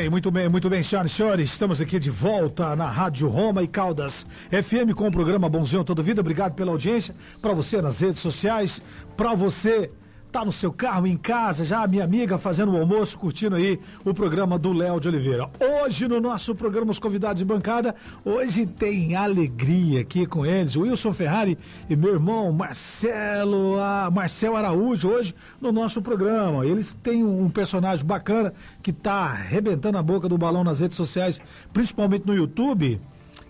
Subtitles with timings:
[0.00, 1.50] bem, muito bem, muito bem, senhoras e senhores.
[1.50, 6.02] Estamos aqui de volta na Rádio Roma e Caldas FM com o programa Bonzinho Toda
[6.02, 6.22] Vida.
[6.22, 7.14] Obrigado pela audiência.
[7.42, 8.80] Para você nas redes sociais,
[9.14, 9.90] para você
[10.30, 14.14] tá no seu carro, em casa, já minha amiga fazendo o almoço, curtindo aí o
[14.14, 15.50] programa do Léo de Oliveira.
[15.58, 21.12] Hoje no nosso programa Os Convidados de Bancada, hoje tem alegria aqui com eles, Wilson
[21.12, 21.58] Ferrari
[21.88, 23.76] e meu irmão Marcelo,
[24.12, 26.64] Marcel Araújo, hoje no nosso programa.
[26.64, 31.40] Eles têm um personagem bacana que tá arrebentando a boca do balão nas redes sociais,
[31.72, 33.00] principalmente no YouTube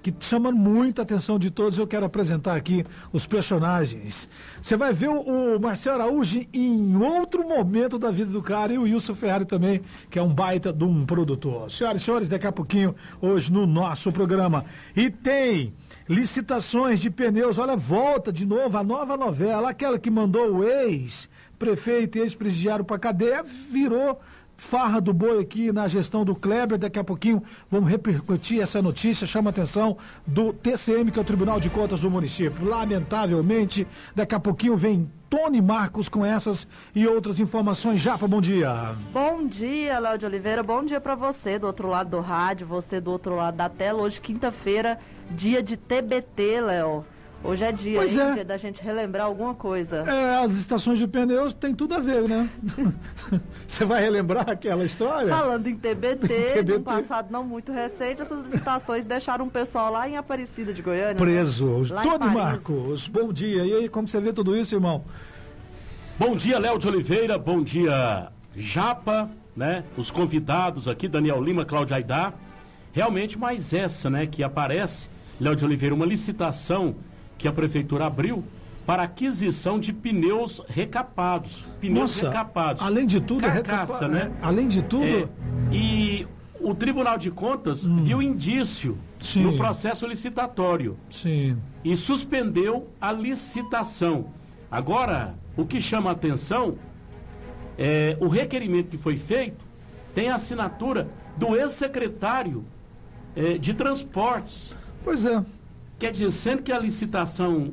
[0.02, 1.78] que chama muita atenção de todos.
[1.78, 4.28] Eu quero apresentar aqui os personagens.
[4.62, 8.82] Você vai ver o, Marcelo Araújo em outro momento da vida do cara e o
[8.82, 11.70] Wilson Ferrari também, que é um baita de um produtor.
[11.70, 14.64] Senhoras e senhores, daqui a pouquinho, hoje no nosso programa.
[14.96, 15.74] E tem
[16.08, 17.58] licitações de pneus.
[17.58, 22.98] Olha, volta de novo a nova novela, aquela que mandou o ex-prefeito e ex-presidiário para
[22.98, 24.20] cadeia, virou
[24.60, 26.78] farra do boi aqui na gestão do Kleber.
[26.78, 29.26] Daqui a pouquinho vamos repercutir essa notícia.
[29.26, 32.62] Chama a atenção do TCM, que é o Tribunal de Contas do município.
[32.68, 38.02] Lamentavelmente, daqui a pouquinho vem Tony Marcos com essas e outras informações.
[38.02, 38.94] Japa, bom dia.
[39.14, 40.62] Bom dia, Léo de Oliveira.
[40.62, 44.02] Bom dia para você do outro lado do rádio, você do outro lado da tela.
[44.02, 44.98] Hoje, quinta-feira,
[45.30, 47.04] dia de TBT, Léo.
[47.42, 48.20] Hoje é dia, Pois hein?
[48.20, 48.32] é.
[48.34, 50.04] Dia da gente relembrar alguma coisa.
[50.06, 52.50] É, as estações de pneus tem tudo a ver, né?
[53.66, 55.28] Você vai relembrar aquela história?
[55.34, 56.78] Falando em TBT, TBT.
[56.78, 61.14] no passado não muito recente, essas estações deixaram um pessoal lá em Aparecida de Goiânia.
[61.14, 61.82] Preso.
[61.94, 62.34] Lá em Tony.
[62.34, 63.64] Marcos, bom dia.
[63.64, 65.02] E aí, como você vê tudo isso, irmão?
[66.18, 67.38] Bom dia, Léo de Oliveira.
[67.38, 69.84] Bom dia, Japa, né?
[69.96, 72.34] Os convidados aqui, Daniel Lima, Cláudia Aidar.
[72.92, 74.26] Realmente mais essa, né?
[74.26, 75.08] Que aparece,
[75.40, 76.94] Léo de Oliveira, uma licitação
[77.40, 78.44] que a prefeitura abriu
[78.86, 81.66] para aquisição de pneus recapados.
[81.80, 82.82] Pneus Nossa, recapados.
[82.82, 84.30] além de tudo, é Carcaça, recapa- né?
[84.42, 85.28] Além de tudo, É,
[85.72, 86.26] e
[86.60, 88.98] o Tribunal de Contas viu indício Hum.
[89.20, 89.42] Sim.
[89.44, 91.56] no processo licitatório sim.
[91.82, 94.26] e suspendeu a licitação.
[94.70, 96.76] Agora, o que chama a atenção
[97.78, 99.64] é o requerimento que foi feito
[100.14, 101.08] tem a assinatura
[101.38, 102.64] do ex-secretário
[103.34, 104.74] é, de Transportes.
[105.04, 105.42] Pois é.
[106.00, 107.70] Quer dizer, sendo que a licitação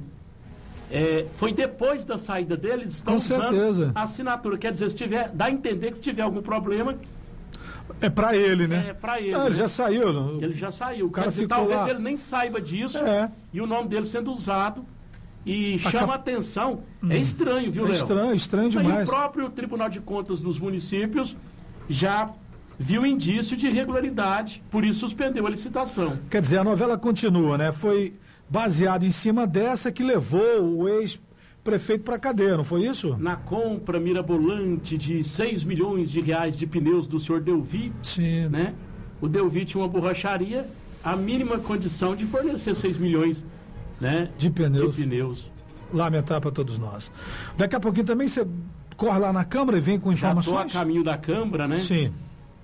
[0.91, 3.91] é, foi depois da saída deles, estão Com usando certeza.
[3.95, 4.57] a assinatura.
[4.57, 6.95] Quer dizer, se tiver, dá a entender que se tiver algum problema,
[8.01, 8.87] É pra ele, né?
[8.89, 9.55] É pra ele, Ah, ele né?
[9.55, 10.11] já saiu.
[10.13, 10.41] não?
[10.41, 11.09] ele já saiu.
[11.09, 11.89] cara Quer dizer, talvez lá.
[11.89, 13.31] ele nem saiba disso É.
[13.53, 14.83] e o nome dele sendo usado
[15.45, 16.83] e Acab- chama a atenção.
[17.09, 17.95] É estranho, viu, É Léo?
[17.95, 19.07] estranho, estranho demais.
[19.07, 21.33] o próprio Tribunal de Contas dos municípios
[21.89, 22.29] já
[22.79, 26.17] viu indício de irregularidade, por isso suspendeu a licitação.
[26.29, 27.71] Quer dizer, a novela continua, né?
[27.71, 28.13] Foi
[28.49, 33.17] baseado em cima dessa que levou o ex-prefeito pra cadeia, não foi isso?
[33.19, 38.47] Na compra mirabolante de 6 milhões de reais de pneus do senhor Delvi, Sim.
[38.49, 38.73] né?
[39.19, 40.67] O Delvi tinha uma borracharia,
[41.03, 43.43] a mínima condição de fornecer 6 milhões
[43.99, 44.29] né?
[44.37, 44.95] De pneus.
[44.95, 45.51] De pneus.
[45.93, 47.11] Lamentar para todos nós.
[47.55, 48.45] Daqui a pouquinho também você
[48.95, 50.73] corre lá na Câmara e vem com Já estou a informações.
[50.73, 51.79] caminho da Câmara, né?
[51.79, 52.11] Sim.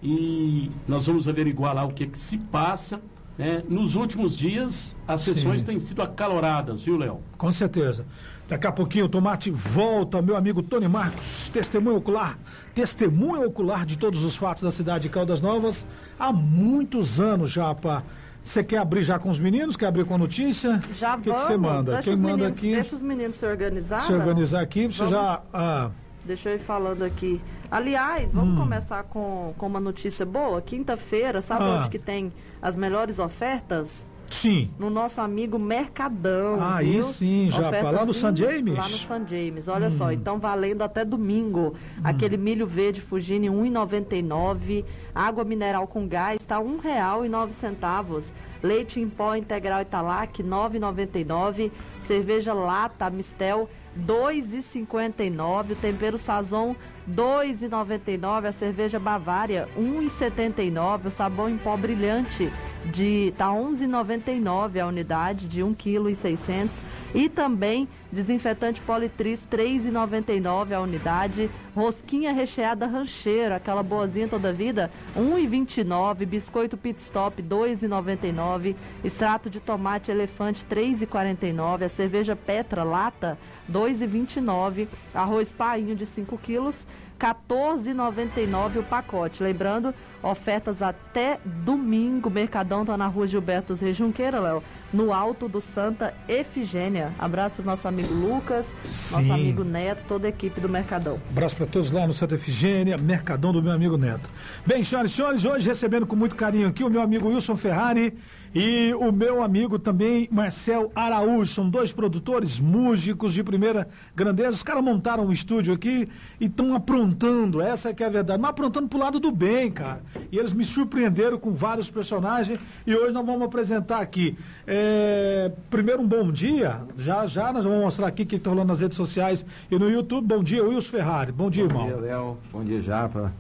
[0.04, 3.00] E nós vamos averiguar lá o que, que se passa.
[3.38, 3.64] né?
[3.68, 5.34] Nos últimos dias, as Sim.
[5.34, 7.20] sessões têm sido acaloradas, viu, Léo?
[7.38, 8.06] Com certeza.
[8.48, 12.38] Daqui a pouquinho o Tomate volta, meu amigo Tony Marcos, testemunho ocular,
[12.76, 15.86] testemunho ocular de todos os fatos da cidade de Caldas Novas
[16.20, 18.04] há muitos anos já, pá.
[18.44, 19.78] Você quer abrir já com os meninos?
[19.78, 20.82] Quer abrir com a notícia?
[21.00, 21.44] Já O que que vamos.
[21.44, 21.92] você manda?
[21.94, 24.00] Deixa Quem os manda meninos, aqui Deixa os meninos se organizar.
[24.02, 25.14] se organizar aqui, você Vamos.
[25.14, 25.42] já.
[25.54, 25.90] ah,
[26.26, 27.42] Deixa eu ir falando aqui.
[27.70, 28.40] Aliás, Hum.
[28.40, 30.62] vamos começar com, com uma notícia boa.
[30.62, 31.78] Quinta-feira, sabe Ah.
[31.80, 32.32] onde que tem
[32.62, 34.08] as melhores ofertas?
[34.30, 34.72] sim.
[34.80, 36.56] No nosso amigo Mercadão.
[36.60, 37.04] Ah, aí viu?
[37.04, 38.30] sim, já, lá no St.
[38.32, 38.74] in- James?
[38.74, 38.78] Hum.
[38.78, 39.22] Lá no St.
[39.28, 40.12] James, olha só.
[40.12, 41.76] Então valendo até domingo.
[42.04, 44.84] Aquele milho verde Fugine R$ 1,99.
[45.14, 48.32] Água mineral com gás está R$ 1,09.
[48.64, 51.72] Leite em pó integral Italac R$ 9,99.
[52.02, 53.70] Cerveja lata Mistel
[54.00, 55.72] 2,59.
[55.72, 56.76] O tempero Sazon
[57.08, 58.46] R$ 2,99.
[58.46, 61.08] A cerveja Bavária R$ 1,79.
[61.08, 62.52] O sabão em pó brilhante
[62.86, 66.82] de tá 11,99 a unidade de 1 kg 600
[67.14, 76.26] e também desinfetante Politriz 3,99 a unidade, rosquinha recheada rancheiro, aquela boazinha toda vida, 1,29,
[76.26, 83.38] biscoito pit stop 2,99, extrato de tomate elefante 3,49, a cerveja Petra lata
[83.70, 86.86] 2,29, arroz painho de 5 quilos
[87.20, 89.42] 14,99 o pacote.
[89.42, 92.30] Lembrando, ofertas até domingo.
[92.30, 97.12] Mercadão tá na rua Gilberto Reis Junqueira, Léo, no alto do Santa Efigênia.
[97.20, 99.16] Abraço pro nosso amigo Lucas, Sim.
[99.16, 101.20] nosso amigo Neto, toda a equipe do Mercadão.
[101.30, 104.30] Abraço para todos lá no Santa Efigênia, Mercadão do meu amigo Neto.
[104.66, 108.18] Bem, senhoras e senhores, hoje recebendo com muito carinho aqui o meu amigo Wilson Ferrari
[108.54, 111.52] e o meu amigo também Marcel Araújo.
[111.54, 114.52] São dois produtores, músicos de primeira grandeza.
[114.52, 116.08] Os caras montaram um estúdio aqui
[116.40, 118.40] e estão aprontando, essa é que é a verdade.
[118.42, 120.04] Mas aprontando pro lado do bem, cara.
[120.32, 124.38] E eles me surpreenderam com vários personagens e hoje nós vamos apresentar aqui.
[124.68, 126.82] É, primeiro, um bom dia.
[126.98, 129.90] Já já nós vamos mostrar aqui o que está rolando nas redes sociais e no
[129.90, 130.28] YouTube.
[130.28, 131.32] Bom dia, Wilson Ferrari.
[131.32, 131.88] Bom dia, Bom irmão.
[131.88, 132.38] dia, Léo.
[132.52, 133.34] Bom dia, Japa.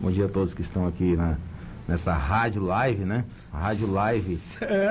[0.00, 1.36] Bom dia a todos que estão aqui na,
[1.86, 3.24] nessa rádio live, né?
[3.52, 4.38] Rádio live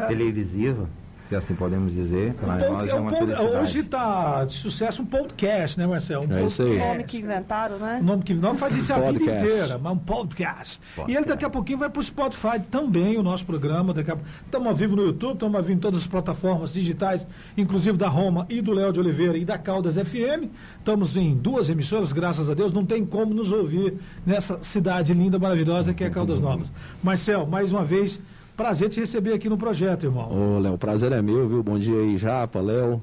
[0.07, 0.89] televisiva,
[1.29, 2.33] se assim podemos dizer.
[2.35, 5.77] Para Um pod- nós é é um uma pod- hoje está de sucesso um podcast,
[5.77, 6.25] né, Marcelo?
[6.27, 6.67] Um É isso aí.
[6.69, 6.91] O podcast.
[6.97, 7.99] nome que inventaram, né?
[8.01, 9.45] O nome que não faz isso a vida Podcast.
[9.45, 10.79] inteira, mas um podcast.
[10.95, 11.11] Podcast.
[11.11, 13.93] E ele daqui a pouquinho vai para o Spotify também, o nosso programa.
[13.93, 14.17] Daqui a...
[14.45, 17.27] Estamos ao vivo no YouTube, estamos ao vivo em todas as plataformas digitais,
[17.57, 20.49] inclusive da Roma e do Léo de Oliveira e da Caldas FM.
[20.79, 22.71] Estamos em duas emissoras, graças a Deus.
[22.73, 23.95] Não tem como nos ouvir
[24.25, 26.71] nessa cidade linda, maravilhosa que é Caldas Novas.
[27.03, 28.17] Marcel, mais uma vez,
[28.57, 30.29] prazer te receber aqui no projeto, irmão.
[30.31, 31.61] Ô, Léo, prazer é meu, viu?
[31.61, 33.01] Bom dia aí, Japa, Léo.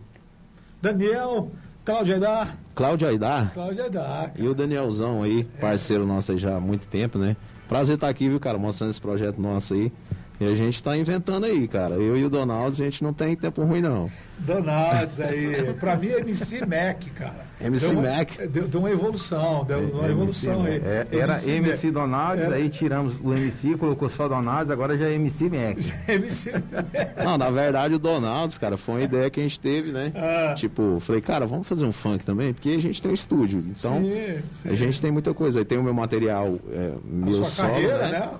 [0.83, 1.51] Daniel,
[1.85, 2.59] Cláudio Aidar.
[2.75, 4.33] Cláudio Aidar Cláudio Aidar.
[4.37, 7.37] e o Danielzão aí, parceiro nosso aí já há muito tempo, né?
[7.69, 9.93] Prazer estar aqui, viu, cara, mostrando esse projeto nosso aí.
[10.41, 11.95] E a gente tá inventando aí, cara.
[11.95, 14.11] Eu e o Donaldo, a gente não tem tempo ruim, não.
[14.37, 15.73] Donados aí.
[15.79, 17.47] Pra mim é MC Mac, cara.
[17.61, 18.31] MC Deu uma- Mac.
[18.51, 20.83] Deu, deu uma evolução, deu uma evolução aí.
[20.85, 21.93] É, era MC Mac.
[21.95, 25.79] Donalds, Era- aí tiramos o MC, colocou só Donalds, agora já é MC Mac.
[26.09, 27.25] MC Mac.
[27.25, 30.13] Não, na verdade o Donalds, cara, foi uma ideia que a gente teve, né?
[30.17, 30.55] Ah.
[30.55, 33.61] Tipo, falei, cara, vamos fazer um funk também, porque a gente tem um estúdio.
[33.61, 34.69] Então, Sim, sim.
[34.69, 35.61] a gente tem muita coisa.
[35.61, 38.19] Aí tem o meu material, é, A meu sua solo, carreira, né?
[38.19, 38.31] né?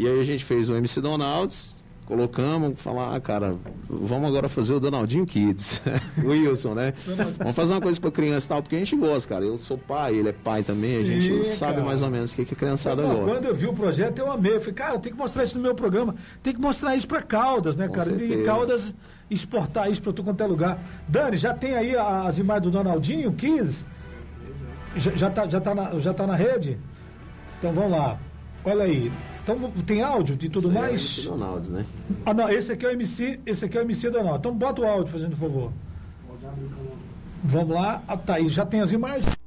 [0.00, 1.76] E aí a gente fez o MC Donalds,
[2.06, 3.54] colocamos, falar, ah, cara,
[3.86, 5.82] vamos agora fazer o Donaldinho Kids.
[6.24, 6.94] o Wilson, né?
[7.36, 9.44] vamos fazer uma coisa pra criança e tal, porque a gente gosta, cara.
[9.44, 11.84] Eu sou pai, ele é pai também, a gente Sim, sabe cara.
[11.84, 13.30] mais ou menos o que, que a criançada Não, gosta.
[13.30, 14.56] quando eu vi o projeto, eu amei.
[14.56, 16.14] Eu falei, cara, tem que mostrar isso no meu programa.
[16.42, 18.10] Tem que mostrar isso pra Caldas, né, Com cara?
[18.10, 18.42] E certeza.
[18.42, 18.94] Caldas
[19.30, 20.78] exportar isso pra tu quanto é lugar.
[21.06, 23.84] Dani, já tem aí as imagens do Donaldinho, Kiss?
[24.96, 26.78] Já, já, tá, já, tá na, já tá na rede?
[27.58, 28.18] Então vamos lá.
[28.64, 29.12] Olha aí.
[29.56, 31.18] Então tem áudio de tudo Isso aí é o mais?
[31.18, 31.86] MC né?
[32.24, 34.38] Ah, não, esse aqui é o MC, esse aqui é o MC Donald.
[34.38, 35.72] Então bota o áudio, fazendo favor.
[37.42, 38.02] Vamos lá.
[38.06, 39.39] Ah, tá aí, já tem as imagens.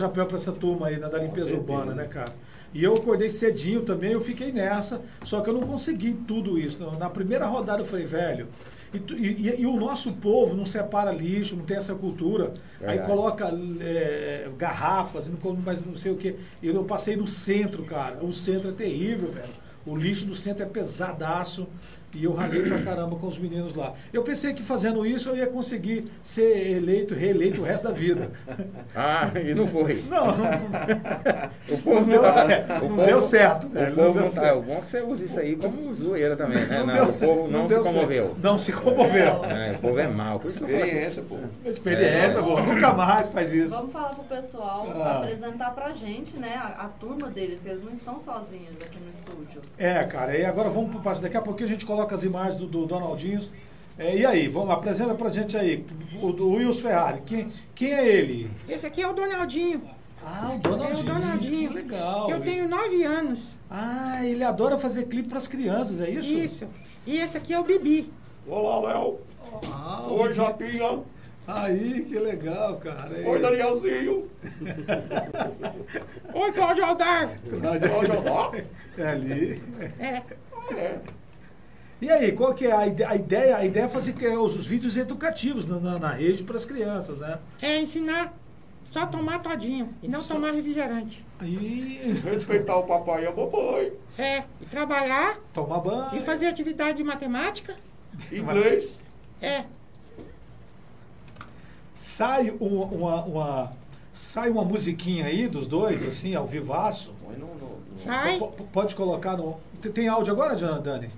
[0.00, 1.56] Chapéu para essa turma aí né, da limpeza certeza.
[1.56, 2.34] urbana, né, cara?
[2.72, 6.78] E eu acordei cedinho também, eu fiquei nessa, só que eu não consegui tudo isso.
[6.98, 8.48] Na primeira rodada eu falei, velho,
[8.92, 12.52] e, e- e- o nosso povo não separa lixo, não tem essa cultura.
[12.80, 13.08] Aí Verdade.
[13.08, 15.30] coloca é, garrafas, e
[15.86, 16.36] não sei o quê.
[16.62, 18.24] E eu passei no centro, cara.
[18.24, 19.54] O centro é terrível, velho.
[19.84, 21.68] O lixo do centro é pesadaço.
[22.14, 23.94] E eu ralei pra caramba com os meninos lá.
[24.12, 28.30] Eu pensei que fazendo isso eu ia conseguir ser eleito, reeleito o resto da vida.
[28.96, 30.02] Ah, e não foi.
[30.10, 30.44] Não, não,
[31.68, 32.70] O povo não deu tá- certo.
[32.70, 33.94] o Não povo- deu certo, O velho.
[33.94, 34.40] povo Não deu não tá.
[34.40, 34.62] É certo.
[34.62, 36.78] bom que você usa isso aí como zoeira também, né?
[36.80, 37.84] Não Não, deu- o povo não, se certo.
[37.94, 38.36] comoveu.
[38.42, 39.44] Não se comoveu.
[39.44, 40.40] É, o povo é mau.
[40.40, 40.64] Por isso.
[40.64, 41.36] Experiência, pô.
[41.64, 42.60] Experiência, pô.
[42.60, 43.70] Nunca mais faz isso.
[43.70, 45.18] Vamos falar pro pessoal Ah.
[45.18, 49.10] apresentar pra gente, né, a, a turma deles, que eles não estão sozinhos aqui no
[49.10, 49.60] estúdio.
[49.78, 51.22] É, cara, e agora vamos pro passo.
[51.22, 53.40] Daqui a pouquinho a gente coloca as imagens do, do Donaldinho.
[53.98, 55.84] É, e aí, vamos, apresenta pra gente aí,
[56.22, 57.20] o do Wilson Ferrari.
[57.26, 58.50] Quem, quem é ele?
[58.68, 59.82] Esse aqui é o Donaldinho.
[60.24, 60.96] Ah, o Donaldinho.
[60.96, 61.68] É o Donaldinho.
[61.68, 62.30] Que legal.
[62.30, 63.56] Eu tenho nove anos.
[63.70, 66.32] Ah, ele adora fazer clipe pras crianças, é isso?
[66.32, 66.66] Isso.
[67.06, 68.10] E esse aqui é o Bibi.
[68.46, 69.18] Olá, Léo.
[69.70, 71.00] Ah, Oi, Japinha.
[71.46, 73.10] Aí, que legal, cara.
[73.28, 74.30] Oi, Danielzinho.
[76.32, 77.38] Oi, Cláudio Aldar.
[77.48, 78.64] Cláudio Aldar.
[78.96, 79.62] É ali.
[79.98, 80.22] É.
[82.00, 83.56] E aí, qual que é a ide- a ideia?
[83.58, 86.64] A ideia é fazer que- os, os vídeos educativos na, na, na rede para as
[86.64, 87.38] crianças, né?
[87.60, 88.34] É ensinar
[88.90, 91.24] só tomar todinho e não Só- tomar refrigerante.
[91.40, 93.92] Aí, Respeitar o papai e a mamãe.
[94.18, 94.44] É.
[94.60, 96.08] E trabalhar tomar banho.
[96.14, 97.76] e fazer atividade de matemática.
[98.32, 98.98] Inglês.
[99.42, 99.64] É.
[101.94, 103.72] Sai uma, uma, uma-
[104.12, 107.12] sai uma musiquinha aí dos dois, assim, ao vivaço.
[107.22, 108.38] Põe no- no- no- Sai.
[108.38, 109.60] P- Pode colocar no.
[109.94, 111.10] Tem- áudio agora, Dani?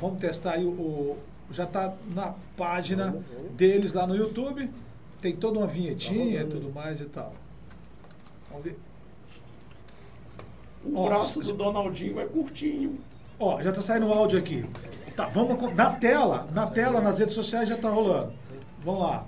[0.00, 0.70] Vamos testar aí o.
[0.70, 1.18] o-
[1.50, 3.16] já está na página
[3.52, 4.68] deles lá no YouTube.
[5.20, 7.32] Tem toda uma vinhetinha e tudo mais e tal.
[8.50, 8.78] Vamos ver.
[10.84, 12.98] O Ó, braço do Donaldinho é curtinho.
[13.38, 14.64] Ó, já tá saindo o áudio aqui.
[15.14, 18.32] Tá, vamos na tela, na tela, nas redes sociais já tá rolando.
[18.84, 19.24] Vamos lá.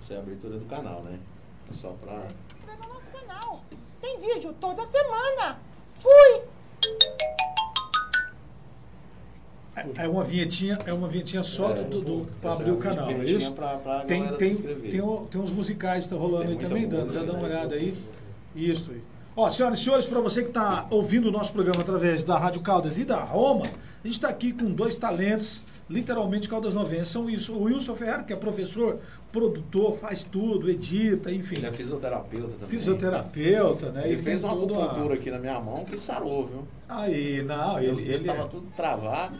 [0.00, 1.18] Essa é a abertura do canal, né?
[1.70, 2.14] Só pra.
[2.66, 3.62] no nosso canal.
[4.00, 5.58] Tem vídeo toda semana.
[5.96, 6.42] Fui!
[9.76, 12.76] É- É uma vinhetinha, é uma vinhetinha só É, do, do, pra essa abrir o
[12.76, 13.52] canal, é isso?
[13.52, 16.88] pra- pra tem, tem, tem, o- tem uns musicais que estão rolando Tem aí também,
[16.88, 17.10] Dani.
[17.10, 17.54] Já dá uma né?
[17.54, 17.94] olhada aí.
[18.54, 19.00] Isso aí.
[19.36, 22.60] Ó, senhoras e senhores, para você que está ouvindo o nosso programa através da Rádio
[22.62, 27.04] Caldas e da Roma, a gente está aqui com dois talentos, literalmente Caldas 90.
[27.04, 28.98] São o Wilson, o Wilson Ferrari, que é professor,
[29.30, 31.56] produtor, faz tudo, edita, enfim.
[31.58, 32.68] Ele é fisioterapeuta também.
[32.68, 34.02] Fisioterapeuta, né?
[34.08, 36.64] Ele fez uma toda uma- acupuntura aqui na minha mão que sarou, viu?
[36.88, 39.38] Aí, não, Ele, ele, ele, tava é- tudo travado.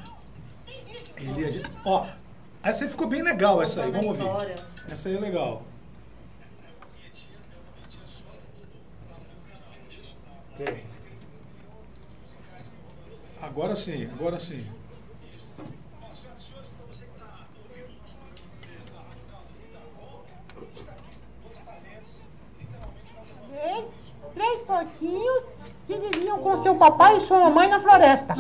[1.85, 2.07] Ó,
[2.62, 4.21] essa aí ficou bem legal, essa aí, vamos ouvir.
[4.21, 4.57] história.
[4.90, 5.62] Essa aí é legal.
[13.40, 14.66] Agora sim, agora sim.
[23.49, 23.88] Três,
[24.35, 25.45] três porquinhos
[25.87, 28.35] que viviam com seu papai e sua mamãe na floresta.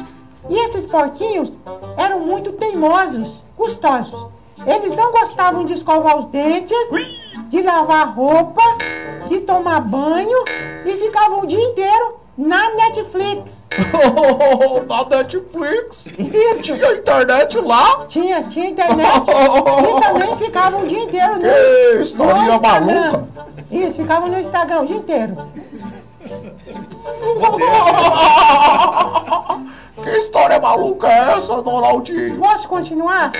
[0.50, 1.50] E esses porquinhos
[1.96, 4.26] eram muito teimosos, custosos.
[4.66, 6.76] Eles não gostavam de escovar os dentes,
[7.48, 8.60] de lavar roupa,
[9.28, 10.44] de tomar banho
[10.84, 13.60] e ficavam o dia inteiro na Netflix.
[14.88, 16.06] Na Netflix.
[16.06, 16.62] Isso.
[16.62, 18.06] Tinha internet lá.
[18.08, 23.10] Tinha, tinha internet e também ficavam o dia inteiro no, Que historinha no Instagram.
[23.12, 23.28] maluca.
[23.70, 25.36] Isso, ficavam no Instagram o dia inteiro.
[30.02, 32.38] Que história maluca é essa, Donaldinho?
[32.38, 33.32] Posso continuar?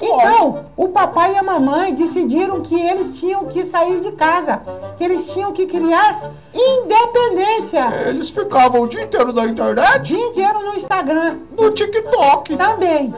[0.00, 4.62] Então, o papai e a mamãe decidiram que eles tinham que sair de casa,
[4.96, 7.84] que eles tinham que criar independência.
[8.08, 10.02] Eles ficavam o dia inteiro na O internet?
[10.02, 12.56] dia inteiro no Instagram No TikTok.
[12.56, 13.14] também.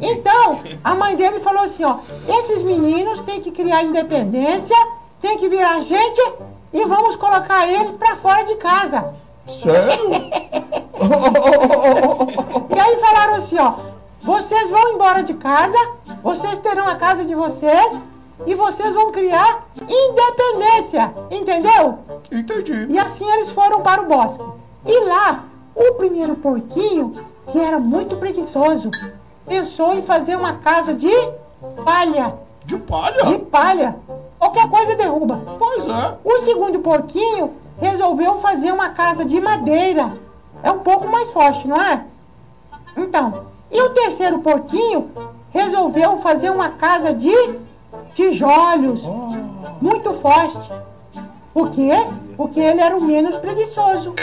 [0.00, 1.96] Então, a mãe dele falou assim, ó,
[2.38, 4.76] esses meninos têm que criar independência,
[5.20, 6.22] têm que virar gente
[6.72, 9.12] e vamos colocar eles pra fora de casa.
[9.46, 10.12] Sério?
[12.74, 13.74] E aí falaram assim, ó,
[14.22, 15.76] vocês vão embora de casa,
[16.22, 18.06] vocês terão a casa de vocês
[18.46, 21.98] e vocês vão criar independência, entendeu?
[22.30, 22.86] Entendi.
[22.88, 24.44] E assim eles foram para o bosque.
[24.86, 25.44] E lá,
[25.74, 27.14] o primeiro porquinho,
[27.50, 28.90] que era muito preguiçoso,
[29.46, 31.12] pensou em fazer uma casa de
[31.84, 32.34] palha.
[32.64, 33.38] De De palha?
[33.50, 33.96] palha.
[34.38, 35.40] Qualquer coisa derruba.
[35.58, 36.16] Pois é.
[36.24, 40.12] O segundo porquinho resolveu fazer uma casa de madeira.
[40.62, 42.04] É um pouco mais forte, não é?
[42.96, 45.10] Então, e o terceiro porquinho
[45.50, 47.34] resolveu fazer uma casa de
[48.14, 49.00] tijolos.
[49.80, 50.70] Muito forte.
[51.52, 51.92] Por quê?
[52.36, 54.14] Porque ele era o menos preguiçoso.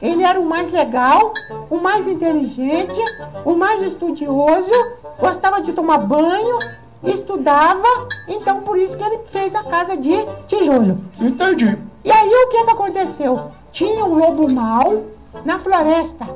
[0.00, 1.32] Ele era o mais legal,
[1.68, 3.00] o mais inteligente,
[3.44, 4.70] o mais estudioso,
[5.18, 6.58] gostava de tomar banho,
[7.02, 10.12] estudava, então por isso que ele fez a casa de
[10.46, 11.00] tijolo.
[11.20, 11.78] Entendi.
[12.08, 13.50] E aí o que, que aconteceu?
[13.70, 15.02] Tinha um lobo mau
[15.44, 16.26] na floresta.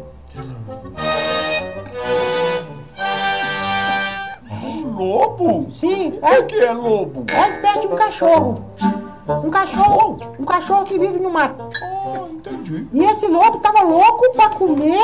[4.94, 5.72] Lobo?
[5.72, 7.24] Sim, O que, é, que é lobo?
[7.26, 8.64] é uma espécie de um cachorro.
[9.42, 11.64] Um cachorro, um cachorro que vive no mato.
[11.82, 12.86] Ah, entendi.
[12.92, 15.00] E esse lobo tava louco pra comer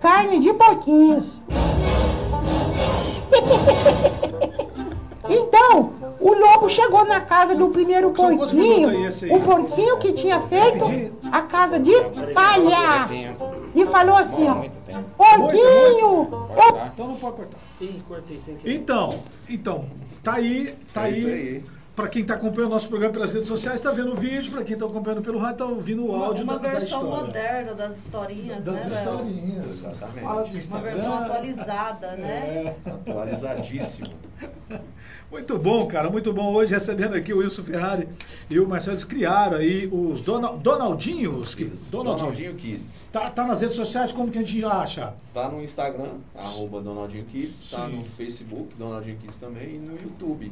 [0.00, 1.26] carne de porquinhos.
[5.30, 9.30] Então, o lobo chegou na casa do primeiro porquinho, aí?
[9.30, 10.84] o porquinho que tinha feito
[11.30, 11.92] a casa de
[12.34, 13.08] palha.
[13.74, 14.64] E falou assim, ó,
[15.16, 16.48] porquinho,
[16.92, 17.58] Então não pode cortar.
[18.64, 19.84] Então, então,
[20.22, 21.77] tá aí, tá É isso aí.
[21.98, 24.52] Pra quem tá acompanhando o nosso programa pelas redes sociais, tá vendo o vídeo.
[24.52, 27.02] Pra quem tá acompanhando pelo rádio, tá ouvindo o Uma, áudio uma da, da versão
[27.04, 28.94] moderna das historinhas, Das né, Léo?
[28.94, 29.66] historinhas.
[29.66, 30.20] Exatamente.
[30.20, 32.76] Fala do Uma versão atualizada, né?
[32.86, 34.06] Atualizadíssimo.
[35.30, 36.54] Muito bom, cara, muito bom.
[36.54, 38.08] Hoje recebendo aqui o Wilson Ferrari
[38.48, 41.54] e o Marcelo, eles criaram aí os Dona- Donaldinhos.
[41.54, 41.90] Que, Isso.
[41.90, 42.28] Donaldinho.
[42.30, 43.04] Donaldinho Kids.
[43.12, 45.12] Tá, tá nas redes sociais, como que a gente acha?
[45.34, 47.96] Tá no Instagram, arroba Donaldinho Kids, tá Sim.
[47.96, 50.50] no Facebook, Donaldinho Kids também, e no YouTube,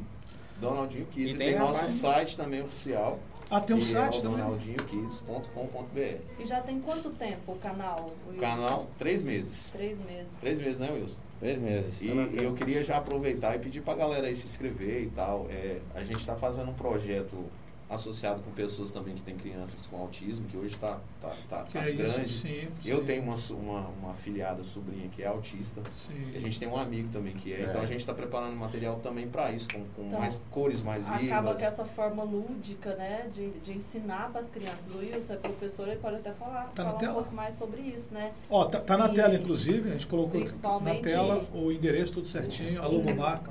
[0.61, 1.33] Donaldinho Kids.
[1.33, 1.99] E E tem tem nosso página.
[1.99, 3.19] site também oficial.
[3.49, 4.37] Ah, tem um que site é o também?
[4.39, 6.17] donaldinhokids.com.br.
[6.39, 8.11] E já tem quanto tempo o canal?
[8.27, 8.41] Wilson?
[8.41, 9.71] Canal, três meses.
[9.71, 10.33] Três meses.
[10.41, 11.17] Três meses, né, Wilson?
[11.39, 12.01] Três meses.
[12.01, 12.09] E
[12.43, 15.47] eu queria já aproveitar e pedir pra galera aí se inscrever e tal.
[15.51, 17.45] É, a gente está fazendo um projeto
[17.89, 21.75] associado com pessoas também que têm crianças com autismo, que hoje está tá, tá, Que
[21.75, 22.29] tá é isso, grande.
[22.33, 23.05] sim, Eu sim.
[23.05, 25.81] tenho uma, uma, uma afiliada sobrinha que é autista.
[25.93, 26.33] Sim.
[26.35, 27.61] A gente tem um amigo também que é.
[27.61, 27.63] É.
[27.65, 31.07] Então a gente está preparando material também para isso, com, com Então, mais cores mais
[31.07, 31.21] Acaba
[31.55, 31.61] vivas.
[31.61, 34.93] que essa forma lúdica, né, de, de ensinar para as crianças.
[34.95, 38.13] O Wilson é professor, ele pode até falar, Tá falar um pouco mais sobre isso,
[38.13, 38.33] né?
[38.51, 42.15] Ó, tá, tá na E- tela, inclusive, a gente colocou na Principalmente- tela o endereço
[42.15, 43.43] tudo certinho, a logomar.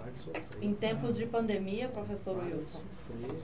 [0.62, 2.82] Em tempos de pandemia, professor Wilson,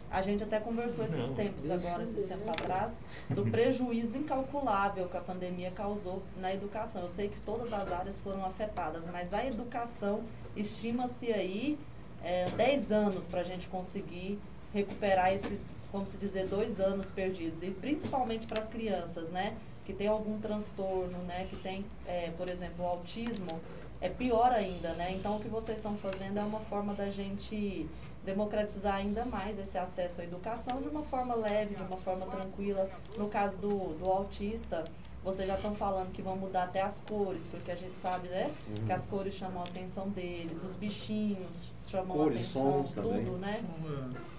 [0.10, 2.94] a gente até conversou esses tempos agora, esses tempos atrás,
[3.30, 7.02] do prejuízo incalculável que a pandemia causou na educação.
[7.04, 10.24] Eu sei que todas as áreas foram afetadas, mas a educação
[10.56, 11.78] estima-se aí
[12.24, 14.40] é, 10 anos para a gente conseguir
[14.74, 17.62] recuperar esses, vamos se dizer, dois anos perdidos.
[17.62, 19.56] E principalmente para as crianças, né?
[19.86, 21.48] Que tem algum transtorno, né?
[21.50, 23.60] Que tem, é, por exemplo, o autismo
[24.00, 25.12] é pior ainda, né?
[25.12, 27.88] Então o que vocês estão fazendo é uma forma da gente
[28.26, 32.90] democratizar ainda mais esse acesso à educação de uma forma leve, de uma forma tranquila.
[33.18, 34.86] No caso do, do autista,
[35.24, 38.50] vocês já estão falando que vão mudar até as cores, porque a gente sabe, né?
[38.68, 38.86] Uhum.
[38.86, 43.10] Que as cores chamam a atenção deles, os bichinhos chamam Cores, a atenção, sons tudo,
[43.10, 43.24] também.
[43.40, 43.64] né?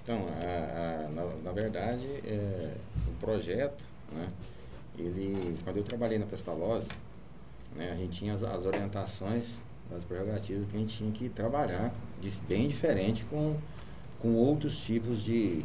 [0.03, 2.75] Então, a- a- na, na verdade, é,
[3.09, 4.29] o projeto, né,
[4.99, 6.91] ele, quando eu trabalhei na Pestalozzi,
[7.77, 9.47] né, a gente tinha as, as orientações
[9.91, 11.93] das prerrogativas que a gente tinha que trabalhar
[12.49, 13.57] bem diferente com,
[14.21, 15.65] com outros tipos de,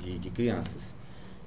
[0.00, 0.94] de, de crianças.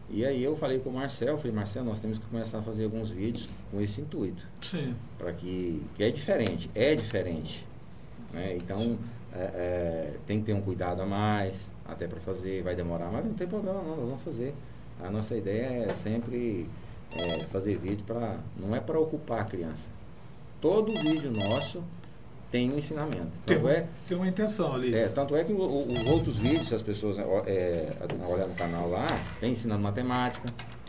[0.10, 2.84] E aí eu falei com o Marcel, falei, Marcel, nós temos que começar a fazer
[2.84, 4.96] alguns vídeos com esse intuito Sim.
[5.18, 7.66] para que, que é diferente, é diferente.
[8.32, 8.56] Né?
[8.56, 8.98] Então
[9.34, 13.26] é, é, tem que ter um cuidado a mais, até para fazer, vai demorar, mas
[13.26, 14.54] não tem problema não, nós vamos fazer.
[15.04, 16.70] A nossa ideia é sempre
[17.12, 18.38] é, fazer vídeo para.
[18.58, 19.90] não é para ocupar a criança.
[20.62, 21.84] Todo vídeo nosso
[22.56, 23.28] tem um ensinamento.
[23.46, 24.96] Tem, Tanto é, tem uma intenção ali.
[24.96, 27.90] é, tanto é que o- o- os outros vídeos, se as pessoas é,
[28.26, 29.06] olhar no canal lá,
[29.42, 30.48] tem ensinando matemática,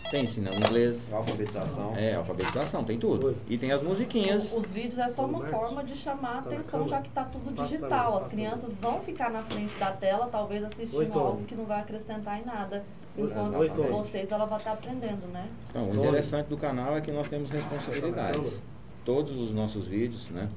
[0.08, 1.96] tem ensinando inglês, Alfabetização.
[1.96, 3.36] é, alfabetização, tem tudo.
[3.48, 4.52] E tem as musiquinhas.
[4.56, 8.16] Os vídeos é só uma forma de chamar a atenção, já que está tudo digital.
[8.16, 12.40] As crianças vão ficar na frente da tela, talvez assistindo algo que não vai acrescentar
[12.40, 12.84] em nada.
[13.18, 13.90] Enquanto Exatamente.
[13.92, 15.48] vocês, ela vai estar aprendendo, né?
[15.70, 18.62] Então, o interessante do canal é que nós temos responsabilidades.
[19.04, 20.48] Todos os nossos vídeos, né?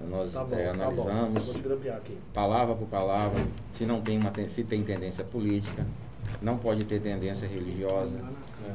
[0.00, 1.08] Nós Tá bom, é, tá bom.
[1.08, 2.16] analisamos te grampear aqui.
[2.32, 5.86] palavra por palavra, se não tem uma se tem tendência política,
[6.42, 8.16] não pode ter tendência religiosa,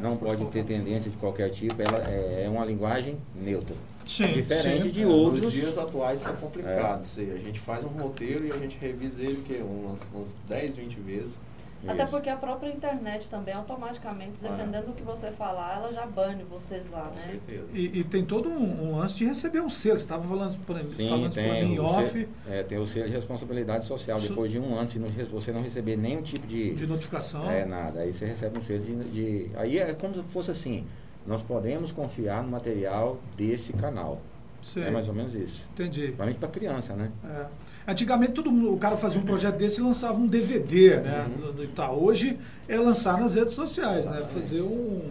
[0.02, 3.76] não pode ter tendência de qualquer tipo, ela é, é uma linguagem neutra.
[4.08, 4.90] Sim, diferente sim.
[4.90, 5.54] de Nos outros.
[5.54, 7.32] dias atuais está complicado isso aí.
[7.32, 11.00] A gente faz um roteiro e a gente revisa ele que umas, umas 10, 20
[11.02, 11.38] vezes.
[11.88, 12.12] Até Isso.
[12.12, 16.84] porque a própria internet também, automaticamente, dependendo do que você falar, ela já bane vocês
[16.92, 17.22] lá, Com né?
[17.32, 17.68] certeza.
[17.74, 19.98] E, e tem todo um, um lance de receber um selo.
[19.98, 22.78] Você estava falando para mim, Sim, falando mim tem, em o off selo- é, tem
[22.78, 24.20] o selo de responsabilidade social.
[24.20, 27.50] Depois de um ano, se não você não receber nenhum tipo de, de notificação.
[27.50, 28.02] É, nada.
[28.02, 30.86] Aí você recebe um selo de, de- Aí é como se fosse assim:
[31.26, 34.22] nós podemos confiar no material desse canal.
[34.62, 34.84] Sei.
[34.84, 35.66] É mais ou menos isso.
[35.74, 36.02] Entendi.
[36.02, 37.12] Principalmente para criança, né?
[37.28, 37.46] É.
[37.92, 41.28] Antigamente todo mundo, o cara fazia um projeto desse e lançava um DVD, né?
[41.44, 41.52] Uhum.
[41.54, 44.22] do- Tá, hoje é lançar nas redes sociais, né?
[44.34, 45.02] Fazer um,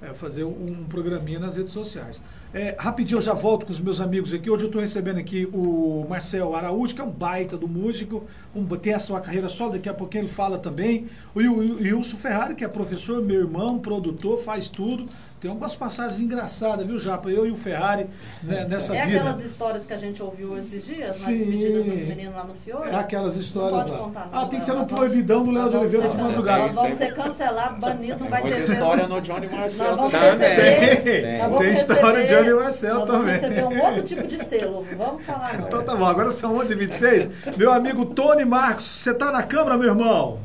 [0.00, 2.20] é, fazer um programinha nas redes sociais.
[2.54, 4.48] É, rapidinho eu já volto com os meus amigos aqui.
[4.48, 8.64] Hoje eu estou recebendo aqui o Marcel Araújo, que é um baita do músico, um,
[8.64, 11.06] tem a sua carreira só, daqui a pouquinho ele fala também.
[11.34, 15.06] O Wil- Wil- Wilson Ferrari, que é professor, meu irmão, produtor, faz tudo.
[15.46, 17.30] Tem algumas passagens engraçadas, viu, Japa?
[17.30, 18.08] Eu e o Ferrari
[18.42, 19.20] né, nessa É vida.
[19.20, 21.38] aquelas histórias que a gente ouviu esses dias, nas Sim.
[21.38, 22.90] despedidas dos meninos lá no Fiore?
[22.90, 23.98] É aquelas histórias Não pode lá.
[23.98, 24.38] contar, não.
[24.40, 26.62] ah, tem que ser no proibidão do Léo de Oliveira de madrugada.
[26.66, 28.64] Nós vamos ser cancelados, banidos, não vai ter selo.
[28.72, 30.96] história no Johnny Marcel também.
[31.04, 31.58] Tem.
[31.58, 33.34] Tem história de Johnny Marcel nós vamos também.
[33.40, 34.84] receber um outro tipo de selo.
[34.98, 35.66] Vamos falar não.
[35.68, 37.56] Então tá bom, agora são 11h26.
[37.56, 40.40] Meu amigo Tony Marcos, você tá na câmera, meu irmão?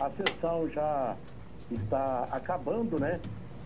[0.00, 1.14] A sessão já
[1.70, 3.18] está acabando, né?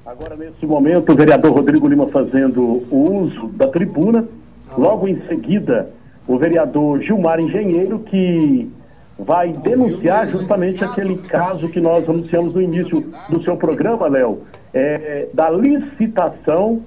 [0.04, 4.26] Agora, nesse momento, o vereador Rodrigo Lima fazendo o uso da tribuna.
[4.76, 5.90] Logo em seguida,
[6.26, 8.70] o vereador Gilmar Engenheiro, que
[9.18, 14.40] vai denunciar justamente aquele caso que nós anunciamos no início do seu programa, Léo,
[14.72, 16.82] é, da licitação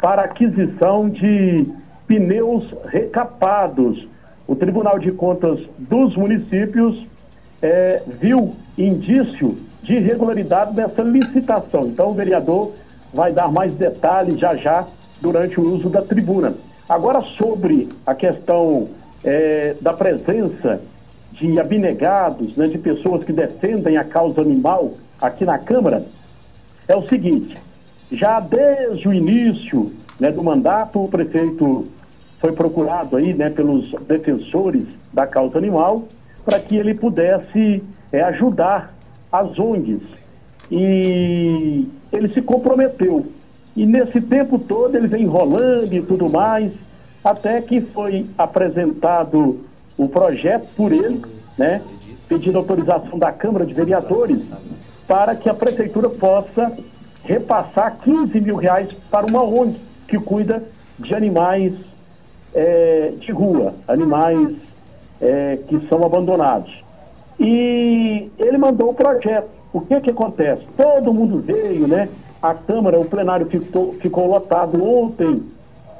[0.00, 1.70] para aquisição de
[2.06, 4.08] pneus recapados.
[4.46, 7.06] O Tribunal de Contas dos Municípios
[7.60, 11.86] é, viu indício de irregularidade nessa licitação.
[11.86, 12.72] Então, o vereador
[13.12, 14.86] vai dar mais detalhes já já
[15.20, 16.54] durante o uso da tribuna.
[16.88, 18.88] Agora, sobre a questão
[19.24, 20.80] é, da presença
[21.32, 26.04] de abnegados, né, de pessoas que defendem a causa animal aqui na Câmara,
[26.88, 27.56] é o seguinte:
[28.10, 31.86] já desde o início né, do mandato, o prefeito
[32.38, 36.04] foi procurado aí, né, pelos defensores da causa animal
[36.44, 37.82] para que ele pudesse
[38.16, 38.94] é, ajudar
[39.30, 40.02] as ONGs.
[40.70, 43.26] E ele se comprometeu.
[43.76, 46.72] E nesse tempo todo ele vem enrolando e tudo mais,
[47.22, 49.60] até que foi apresentado
[49.98, 51.22] o projeto por ele,
[51.58, 51.82] né,
[52.28, 54.48] pedindo autorização da Câmara de Vereadores
[55.06, 56.72] para que a prefeitura possa
[57.22, 60.62] repassar 15 mil reais para uma ONG que cuida
[60.98, 61.72] de animais
[62.54, 64.54] eh, de rua, animais
[65.20, 66.85] eh, que são abandonados.
[67.38, 69.48] E ele mandou o projeto.
[69.72, 70.64] O que que acontece?
[70.76, 72.08] Todo mundo veio, né?
[72.42, 75.42] A Câmara, o plenário ficou, ficou lotado ontem.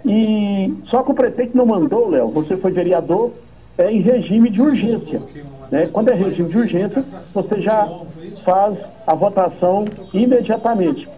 [0.05, 3.33] E só que o prefeito não mandou, Léo, você foi vereador,
[3.77, 5.21] é em regime de urgência.
[5.71, 5.89] Né?
[5.93, 7.87] Quando é regime de urgência, você já
[8.45, 11.09] faz a votação imediatamente.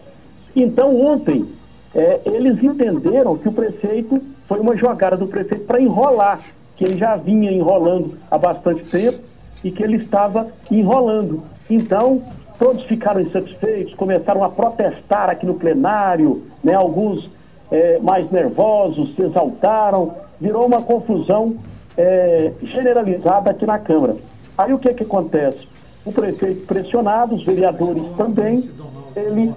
[0.57, 1.47] Então, ontem,
[1.95, 6.41] é, eles entenderam que o prefeito foi uma jogada do prefeito para enrolar,
[6.77, 9.28] que ele já vinha enrolando há bastante tempo
[9.63, 11.43] e que ele estava enrolando.
[11.69, 12.23] Então,
[12.59, 16.75] todos ficaram insatisfeitos, começaram a protestar aqui no plenário, né?
[16.75, 17.31] alguns
[17.71, 21.57] é, mais nervosos se exaltaram, virou uma confusão
[21.97, 24.17] é, generalizada aqui na Câmara.
[24.57, 25.69] Aí o que, que acontece?
[26.05, 28.69] O prefeito pressionado, os vereadores também,
[29.15, 29.53] ele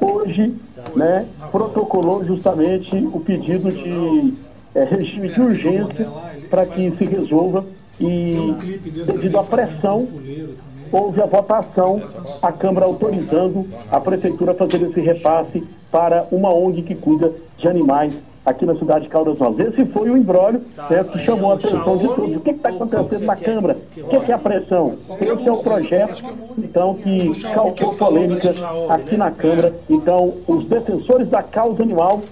[0.00, 0.54] hoje
[0.94, 4.34] né, protocolou justamente o pedido de
[4.74, 6.08] é, regime de urgência
[6.48, 7.64] para que se resolva
[8.00, 10.06] e devido à pressão
[10.92, 12.02] houve a votação,
[12.40, 17.68] a Câmara autorizando a Prefeitura a fazer esse repasse para uma ONG que cuida de
[17.68, 19.66] animais aqui na cidade de Caldas Novas.
[19.66, 22.36] Esse foi o embrólio né, que chamou a atenção de todos.
[22.36, 23.76] O que está acontecendo na Câmara?
[23.96, 24.94] O que, que é a pressão?
[24.96, 26.24] Esse é o projeto,
[26.56, 28.54] então, que causou polêmica
[28.88, 29.74] aqui na Câmara.
[29.90, 32.22] Então, os defensores da causa animal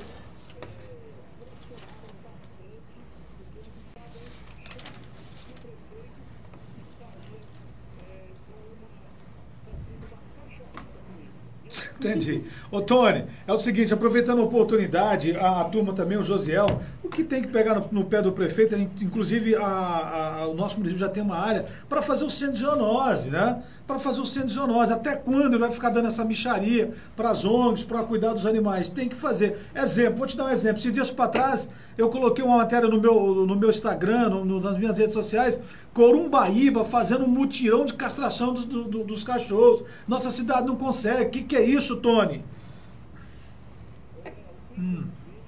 [12.05, 12.43] Entendi.
[12.75, 16.67] Ô, Tony, é o seguinte, aproveitando a oportunidade, a, a turma também, o Josiel,
[17.05, 20.55] o que tem que pegar no, no pé do prefeito, in- inclusive a- a- o
[20.55, 23.63] nosso município já tem uma área para fazer o centro de zoonose, né?
[23.87, 24.93] Para fazer o centro de zoonose.
[24.93, 28.89] Até quando ele vai ficar dando essa micharia para as ONGs, para cuidar dos animais?
[28.89, 29.57] Tem que fazer.
[29.73, 30.81] Exemplo, vou te dar um exemplo.
[30.81, 34.59] Esses dias para trás, eu coloquei uma matéria no meu, no meu Instagram, no- no-
[34.61, 35.61] nas minhas redes sociais,
[35.93, 39.85] Corumbaíba fazendo um mutirão de castração dos, do- do- dos cachorros.
[40.09, 41.23] Nossa cidade não consegue.
[41.23, 42.43] O que, que é isso, Tony?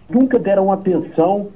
[0.09, 1.49] Nunca deram atenção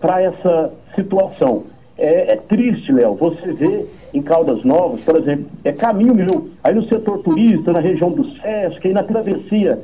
[0.00, 1.64] para essa situação.
[2.00, 6.74] É, é triste, Léo, você vê em Caldas Novas, por exemplo, é caminho meu, aí
[6.74, 9.78] no setor turista, na região do Sesc, aí na travessia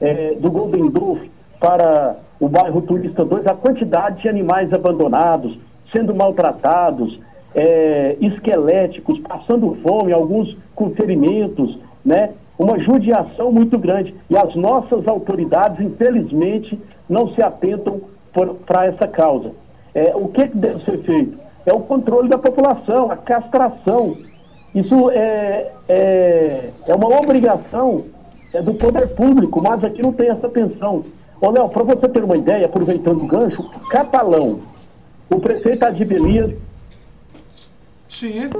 [0.00, 1.20] é, do Golden Dolph
[1.60, 5.58] para o bairro Turista 2, a quantidade de animais abandonados,
[5.92, 7.20] sendo maltratados,
[7.54, 14.14] é, esqueléticos, passando fome, alguns com ferimentos, né, uma judiação muito grande.
[14.28, 18.00] E as nossas autoridades, infelizmente, não se atentam
[18.66, 19.52] para essa causa.
[19.94, 21.38] É, o que, que deve ser feito?
[21.64, 24.16] É o controle da população, a castração.
[24.74, 28.04] Isso é, é, é uma obrigação
[28.52, 31.04] é, do poder público, mas aqui não tem essa atenção.
[31.40, 34.60] Ô, Léo, para você ter uma ideia, aproveitando o gancho, Catalão,
[35.30, 36.52] o prefeito Adib Elias
[38.08, 38.50] Sim,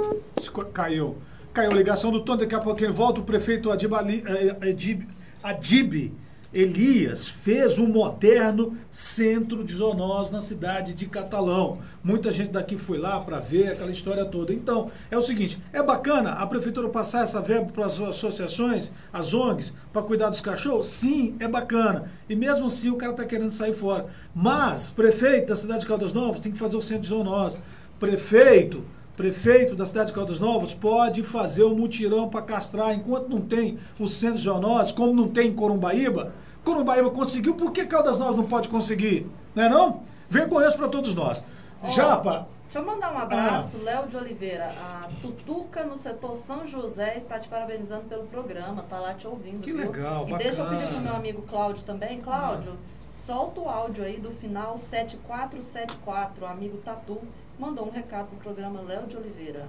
[0.73, 1.15] caiu.
[1.53, 3.19] Caiu a ligação do Tony, daqui a ele volta.
[3.19, 5.07] O prefeito Adib, eh, Adib,
[5.41, 6.13] Adib
[6.51, 11.77] Elias fez um moderno centro de zoonose na cidade de Catalão.
[12.03, 14.51] Muita gente daqui foi lá para ver aquela história toda.
[14.51, 19.31] Então, é o seguinte: é bacana a prefeitura passar essa verba para as associações, as
[19.31, 20.87] ONGs, para cuidar dos cachorros?
[20.87, 22.09] Sim, é bacana.
[22.27, 24.07] E mesmo assim o cara está querendo sair fora.
[24.33, 27.57] Mas, prefeito da cidade de Caldas Novas tem que fazer o centro de zoonose.
[27.99, 28.83] Prefeito,
[29.23, 33.77] prefeito da cidade de Caldas Novas pode fazer um mutirão para castrar enquanto não tem
[33.99, 36.31] o centro de zoonose, como não tem em Corumbaíba.
[36.63, 39.29] Corumbaíba conseguiu, por que Caldas Novas não pode conseguir?
[39.53, 40.03] Não é não?
[40.29, 41.43] Vergonhoso para todos nós.
[41.83, 44.67] Ó, Japa, Deixa eu mandar um abraço, Léo de Oliveira.
[44.67, 49.59] A Tutuca no setor São José está te parabenizando pelo programa, tá lá te ouvindo.
[49.61, 49.91] Que viu?
[49.91, 50.81] legal, E deixa eu bacana.
[50.81, 52.21] pedir pro meu amigo Cláudio também.
[52.21, 52.77] Cláudio,
[53.11, 56.45] solta o áudio aí do final 7474.
[56.45, 57.17] O amigo Tatu
[57.59, 59.67] mandou um recado pro programa Léo de Oliveira.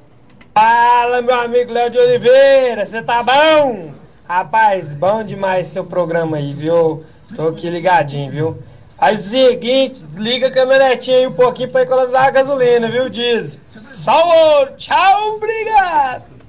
[0.54, 3.92] Fala, meu amigo Léo de Oliveira, você tá bom?
[4.28, 7.04] Rapaz, bom demais seu programa aí, viu?
[7.34, 8.58] Tô aqui ligadinho, viu?
[8.96, 13.60] Aí, seguinte, liga a caminhonetinha aí um pouquinho pra economizar a gasolina, viu, Diz?
[13.66, 16.39] Só tchau, obrigado!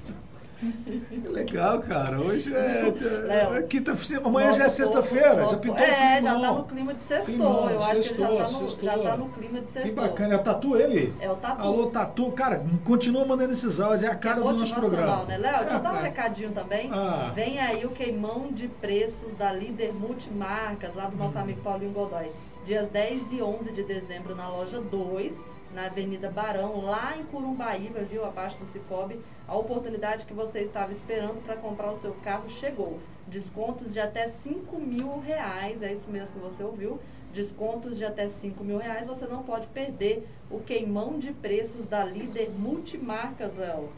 [0.65, 2.19] Que legal, cara.
[2.21, 2.93] Hoje é,
[3.25, 3.55] Léo.
[3.55, 5.45] é quinta amanhã já é sexta-feira.
[5.47, 7.35] Já pintou É, o já tá no clima de sextou.
[7.35, 8.83] Climão, Eu acho que ele já tá, sextou, no, sextou.
[8.89, 10.03] já tá no clima de Que sextou.
[10.03, 10.33] bacana.
[10.33, 11.13] É o Tatu ele?
[11.19, 11.61] É o Tatu.
[11.61, 12.31] Alô, Tatu.
[12.31, 14.03] Cara, continua mandando esses áudios.
[14.03, 15.25] É a cara do nosso programa.
[15.25, 15.59] Né, Léo?
[15.59, 16.01] Deixa eu É, dar um é.
[16.01, 16.89] recadinho também.
[16.93, 17.31] Ah.
[17.33, 21.41] Vem aí o queimão de preços da Líder Multimarcas, lá do nosso Hum.
[21.41, 22.29] amigo Paulinho Godoy.
[22.65, 25.33] Dias 10 e 11 de dezembro na loja 2,
[25.73, 28.23] na Avenida Barão, lá em Curumbaíba, viu?
[28.25, 29.19] Abaixo do Cicobi.
[29.51, 32.99] A oportunidade que você estava esperando para comprar o seu carro chegou.
[33.27, 36.97] Descontos de até 5 mil reais, é isso mesmo que você ouviu.
[37.33, 42.01] Descontos de até 5 mil reais, você não pode perder o queimão de preços da
[42.05, 43.89] Líder Multimarcas, Léo.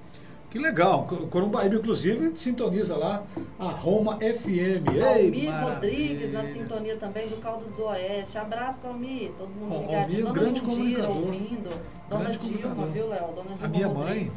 [0.49, 1.05] Que legal.
[1.05, 3.23] Co- Corumbaíba, inclusive, sintoniza lá
[3.59, 4.87] a Roma FM.
[5.07, 5.51] Almir.
[5.51, 8.39] Rodrigues na sintonia também do Caldas do Oeste.
[8.39, 9.31] Abraço, Almir.
[9.37, 10.21] Todo mundo ligadinho.
[10.25, 11.69] Dona grande Jundira ouvindo.
[12.09, 13.27] Dona Grande Dilma, viu, Léo?
[13.35, 14.31] Dona Dilma A minha mãe.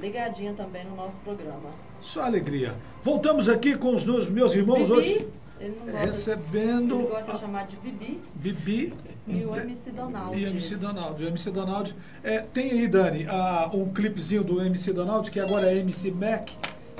[0.00, 1.70] Ligadinha também no nosso programa.
[2.00, 2.74] Só alegria.
[3.02, 5.28] Voltamos aqui com os meus, meus irmãos Bibi, hoje.
[5.60, 8.94] ele não gosta, Recebendo ele gosta a- de chamar de Bibi Bibi
[9.26, 10.36] e o MC Donald.
[10.38, 11.22] e MC Donald.
[11.22, 11.96] O MC Donald.
[12.22, 16.50] É, tem aí, Dani, ah, um clipezinho do MC Donald, que agora é MC Mac.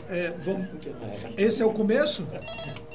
[0.09, 0.69] É, vamos-
[1.37, 2.27] Esse é o começo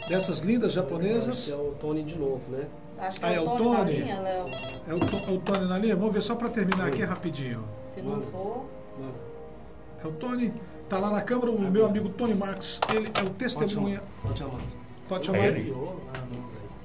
[0.08, 1.50] dessas lindas japonesas.
[1.50, 2.66] É o Tony de novo, né?
[3.00, 3.92] Acho que Ah, é é o o Tony, na Tony?
[3.98, 4.46] linha, Léo.
[4.88, 5.96] É o, é o Tony na linha?
[5.96, 7.64] Vamos ver só para terminar aqui rapidinho.
[7.88, 8.66] Se não for,
[10.04, 10.54] É o Tony.
[10.88, 12.80] Tá lá na câmera o meu amigo Tony Marcos.
[12.94, 14.02] Ele é o testemunha.
[14.24, 14.60] Pode chamar.
[15.08, 15.72] Pode chamar ele?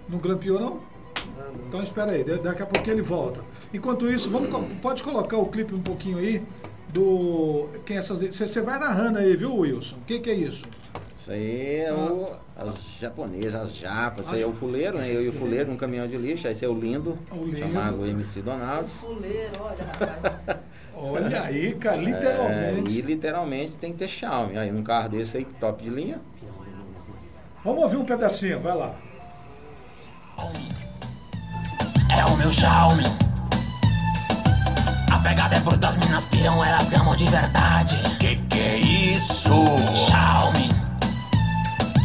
[0.08, 0.80] Não, grampeou, não?
[1.68, 3.40] Então espera aí, da- daqui a pouco ele volta.
[3.72, 4.50] Enquanto isso, vamos,
[4.82, 6.42] pode colocar o clipe um pouquinho aí
[6.92, 7.68] do.
[7.86, 8.18] Quem é essas.
[8.20, 9.96] Você você vai narrando aí, viu, Wilson?
[9.96, 10.66] O que, que é isso?
[11.24, 14.26] Isso aí é o, as japonesas, as japas.
[14.26, 15.08] Isso aí é o fuleiro, né?
[15.10, 16.46] Eu e o fuleiro num caminhão de lixo.
[16.46, 17.56] Esse é o lindo, O lindo.
[17.56, 19.00] chamado MC Donalds.
[19.00, 20.58] fuleiro, olha, rapaz.
[20.96, 22.98] Olha aí, cara, É, literalmente.
[22.98, 24.56] e literalmente tem que ter Xiaomi.
[24.58, 26.20] Aí num carro desse aí, top de linha.
[27.64, 28.94] Vamos ouvir um pedacinho, vai lá.
[32.16, 33.02] É o meu Xiaomi.
[35.10, 37.96] A pegada é bruta, as minas piram, elas gamam de verdade.
[38.20, 39.48] Que que é isso?
[39.96, 40.83] Xiaomi.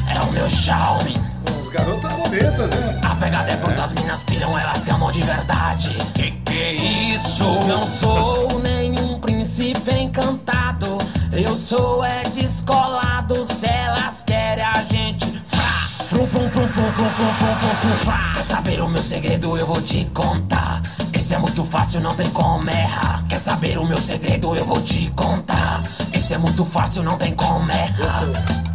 [0.09, 1.15] É o meu Xiaomi.
[1.47, 2.99] As garotas bonitas, né?
[3.03, 5.97] A pegada é bruta, as minas piram, elas gamam de verdade.
[6.13, 7.43] Que que é isso?
[7.67, 10.97] Não sou nenhum príncipe encantado.
[11.31, 13.45] Eu sou é descolado.
[13.45, 15.25] Se elas querem a gente.
[15.45, 15.61] Frá,
[16.05, 18.31] frum, frum, frum, frum, frum, frum, frum, frum, frum, frá.
[18.33, 19.57] Quer saber o meu segredo?
[19.57, 20.81] Eu vou te contar.
[21.13, 23.23] Esse é muito fácil, não tem como errar.
[23.29, 24.55] Quer saber o meu segredo?
[24.55, 25.83] Eu vou te contar.
[26.11, 28.68] Esse é muito fácil, não tem como errar.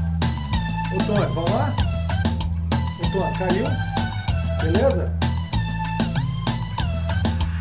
[1.06, 1.74] Tony, vamos lá?
[3.12, 3.66] Tony, caiu?
[4.62, 5.14] Beleza?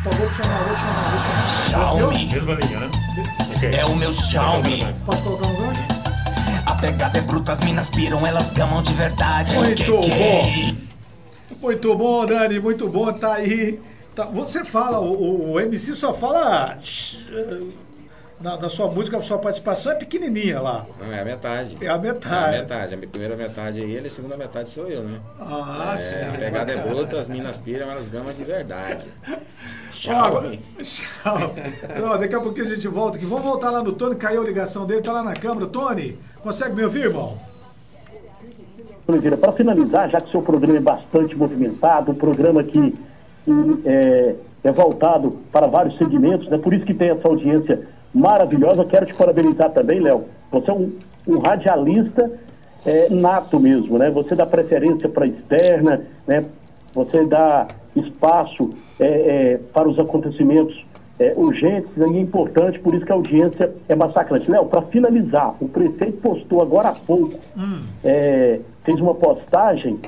[0.00, 1.48] Então vou te chamar, vou te chamar, vou te chamar.
[1.68, 2.26] Xiaomi.
[2.26, 2.90] Mesma linha, né?
[3.78, 4.84] É o meu Xiaomi.
[5.06, 5.82] Pode colocar no gancho?
[6.66, 9.54] A pegada é bruta, as minas piram, elas gamam de verdade.
[9.56, 10.42] Muito bom.
[11.60, 13.80] Muito bom, Dani, muito bom, tá aí.
[14.14, 16.78] Tá, você fala, o- o MC só fala.
[18.40, 20.86] Na, da sua música, a sua participação é pequenininha lá.
[21.00, 21.76] Não, é a metade.
[21.80, 22.56] É a metade.
[22.56, 22.94] É a metade.
[22.94, 25.20] A primeira metade é ele, a segunda metade sou eu, né?
[25.40, 26.28] Ah, é, sim.
[26.28, 29.06] A pegada é bruta, as minas piram, elas gamam de verdade.
[29.90, 30.42] Tchau.
[30.82, 31.54] Tchau.
[32.00, 33.26] Não, daqui a pouquinho a gente volta aqui.
[33.26, 35.66] Vamos voltar lá no Tony, caiu a ligação dele, tá lá na câmera.
[35.66, 37.38] Tony, consegue me ouvir, irmão?
[39.06, 42.94] Oliveira, para finalizar, já que seu programa é bastante movimentado, um programa que,
[43.44, 43.52] que,
[43.84, 46.56] é, é voltado para vários segmentos, né?
[46.56, 48.84] por isso que tem essa audiência maravilhosa.
[48.84, 50.24] Quero te parabenizar também, Léo.
[50.50, 50.92] Você é um,
[51.26, 52.30] um radialista
[52.86, 54.10] é, nato mesmo, né?
[54.10, 56.44] Você dá preferência para a externa, né?
[56.94, 60.84] Você dá espaço é, é, para os acontecimentos
[61.18, 64.50] é, urgentes e é importante, por isso que a audiência é massacrante.
[64.50, 67.38] Léo, para finalizar, o prefeito postou agora há pouco
[68.02, 69.98] é, fez uma postagem,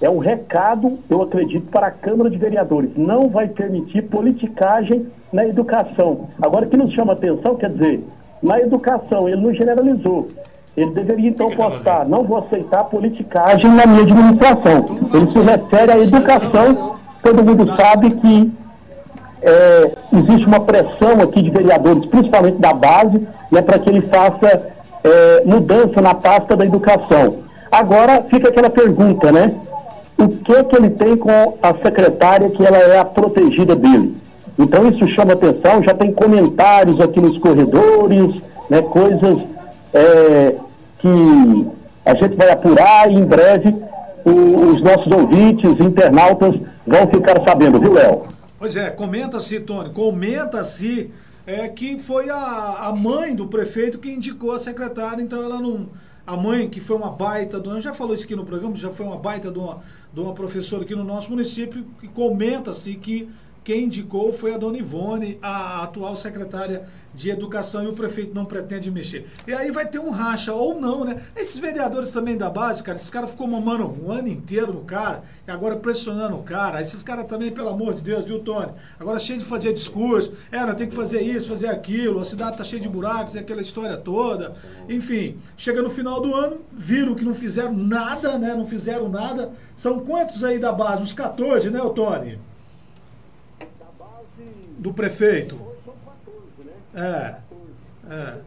[0.00, 2.90] é um recado, eu acredito, para a Câmara de Vereadores.
[2.96, 6.28] Não vai permitir politicagem na educação.
[6.40, 8.04] Agora, o que nos chama atenção, quer dizer,
[8.42, 10.28] na educação, ele não generalizou.
[10.76, 14.86] Ele deveria, então, postar, não vou aceitar politicagem na minha administração.
[15.12, 16.96] Ele se refere à educação.
[17.22, 18.52] Todo mundo sabe que
[19.42, 24.72] é, existe uma pressão aqui de vereadores, principalmente da base, né, para que ele faça
[25.04, 27.38] é, mudança na pasta da educação.
[27.70, 29.54] Agora fica aquela pergunta, né?
[30.18, 34.21] O que que ele tem com a secretária que ela é a protegida dele?
[34.58, 39.38] Então isso chama atenção, já tem comentários aqui nos corredores, né, coisas
[39.94, 40.56] é,
[40.98, 41.66] que
[42.04, 43.74] a gente vai apurar e em breve
[44.24, 46.54] o- os nossos ouvintes, internautas,
[46.86, 48.22] vão ficar sabendo, viu, Léo?
[48.58, 51.10] Pois é, comenta-se, Tony, comenta-se
[51.46, 55.88] é, que foi a, a mãe do prefeito que indicou a secretária, então ela não.
[56.24, 59.04] A mãe, que foi uma baita, do, já falou isso aqui no programa, já foi
[59.04, 59.78] uma baita de uma,
[60.14, 63.28] de uma professora aqui no nosso município, que comenta-se que
[63.64, 68.44] quem indicou foi a dona Ivone, a atual secretária de Educação, e o prefeito não
[68.44, 69.26] pretende mexer.
[69.46, 71.22] E aí vai ter um racha, ou não, né?
[71.36, 75.22] Esses vereadores também da base, cara, esses caras ficou mamando um ano inteiro no cara,
[75.46, 76.80] e agora pressionando o cara.
[76.80, 78.72] Esses caras também, pelo amor de Deus, viu, Tony?
[78.98, 82.56] Agora cheio de fazer discurso, é, nós tem que fazer isso, fazer aquilo, a cidade
[82.56, 84.54] tá cheia de buracos, e aquela história toda.
[84.88, 88.54] Enfim, chega no final do ano, viram que não fizeram nada, né?
[88.54, 89.52] Não fizeram nada.
[89.76, 91.02] São quantos aí da base?
[91.02, 92.38] Uns 14, né, Tony?
[94.82, 95.54] Do prefeito.
[96.94, 97.38] É.
[98.10, 98.40] É.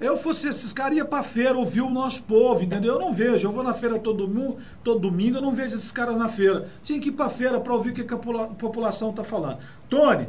[0.00, 2.94] Eu fosse esses caras, ia pra feira ouvir o nosso povo, entendeu?
[2.94, 3.48] Eu não vejo.
[3.48, 6.68] Eu vou na feira todo domingo, todo domingo eu não vejo esses caras na feira.
[6.84, 9.58] Tinha que ir pra feira pra ouvir o que a popula- população tá falando.
[9.88, 10.28] Tony,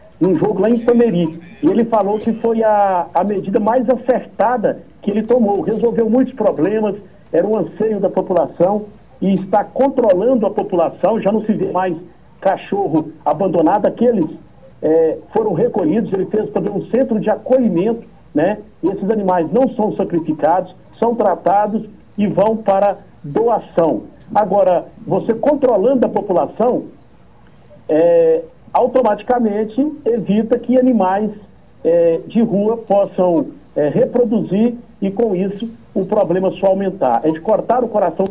[0.21, 1.39] num jogo lá em Sameri.
[1.63, 5.61] E ele falou que foi a, a medida mais acertada que ele tomou.
[5.61, 6.95] Resolveu muitos problemas,
[7.33, 8.85] era um anseio da população
[9.19, 11.19] e está controlando a população.
[11.19, 11.97] Já não se vê mais
[12.39, 13.87] cachorro abandonado.
[13.87, 14.25] Aqueles
[14.81, 18.59] eh, foram recolhidos, ele fez também um centro de acolhimento, né?
[18.83, 21.83] E esses animais não são sacrificados, são tratados
[22.17, 24.03] e vão para doação.
[24.33, 26.85] Agora, você controlando a população,
[27.89, 28.43] é,
[28.73, 31.31] automaticamente evita que animais
[31.83, 37.21] é, de rua possam é, reproduzir e com isso o problema só aumentar.
[37.25, 38.25] É de cortar o coração.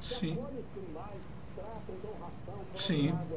[0.00, 0.36] Sim.
[2.74, 3.12] Sim.
[3.12, 3.31] Sim.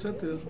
[0.00, 0.40] Certeza.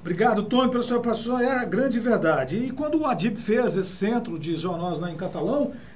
[0.00, 1.40] Obrigado, Tony, pela sua participação.
[1.40, 2.56] É a grande verdade.
[2.56, 5.72] E quando o Adib fez esse centro de zoonose lá em Catalão,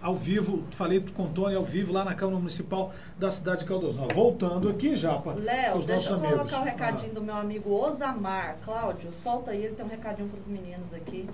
[0.00, 3.64] Ao vivo, falei com o Tony ao vivo lá na Câmara Municipal da cidade de
[3.64, 4.14] Caldas Novas.
[4.14, 5.34] Voltando aqui, Japa.
[5.34, 6.50] Léo, os deixa eu nossos amigos.
[6.50, 8.56] colocar o recadinho do meu amigo Osamar.
[8.64, 11.26] Cláudio, solta aí, ele tem um recadinho para os meninos aqui.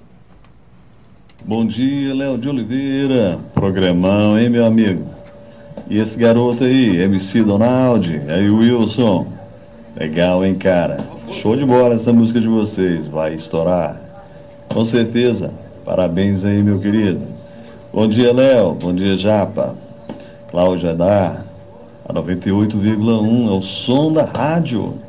[1.45, 3.39] Bom dia, Léo de Oliveira.
[3.53, 5.11] Programão, hein, meu amigo?
[5.91, 9.31] E esse garoto aí, MC Donaldi, aí o Wilson.
[9.95, 10.97] Legal, hein, cara?
[11.31, 14.01] Show de bola essa música de vocês, vai estourar.
[14.73, 15.55] Com certeza.
[15.85, 17.34] Parabéns aí, meu querido.
[17.95, 18.73] Bom dia, Léo.
[18.73, 19.77] Bom dia, Japa.
[20.51, 21.45] Cláudia Dar,
[22.05, 25.01] a 98,1 é o som da rádio.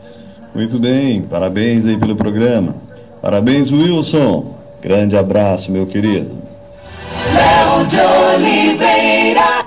[0.54, 2.76] Muito bem, parabéns aí pelo programa.
[3.24, 4.56] Parabéns, Wilson.
[4.84, 6.30] Grande abraço, meu querido.
[7.34, 8.00] Léo de
[8.36, 9.66] Oliveira.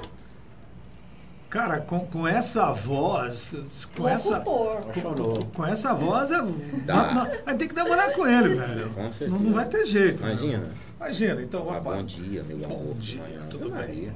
[1.50, 3.52] Cara, com, com essa voz,
[3.96, 6.38] com essa, com, com essa voz, é,
[6.84, 7.26] Dá.
[7.44, 8.90] vai ter que namorar com ele, velho.
[8.90, 9.26] Com.
[9.26, 10.22] Não, não vai ter jeito.
[10.22, 10.60] meu.
[10.98, 11.40] Imagina.
[11.42, 12.78] Então, Ah, bom dia, meu amor.
[12.78, 14.12] Bom dia, tudo bem?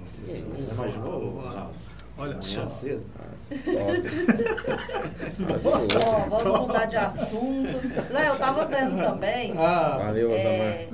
[0.72, 1.42] imaginou?
[2.18, 2.68] Olha só.
[2.68, 3.04] Cedo?
[6.04, 8.12] Ó, vamos mudar de assunto.
[8.12, 9.54] Léo, eu tava vendo também.
[9.56, 10.88] Ah, Valeu, é,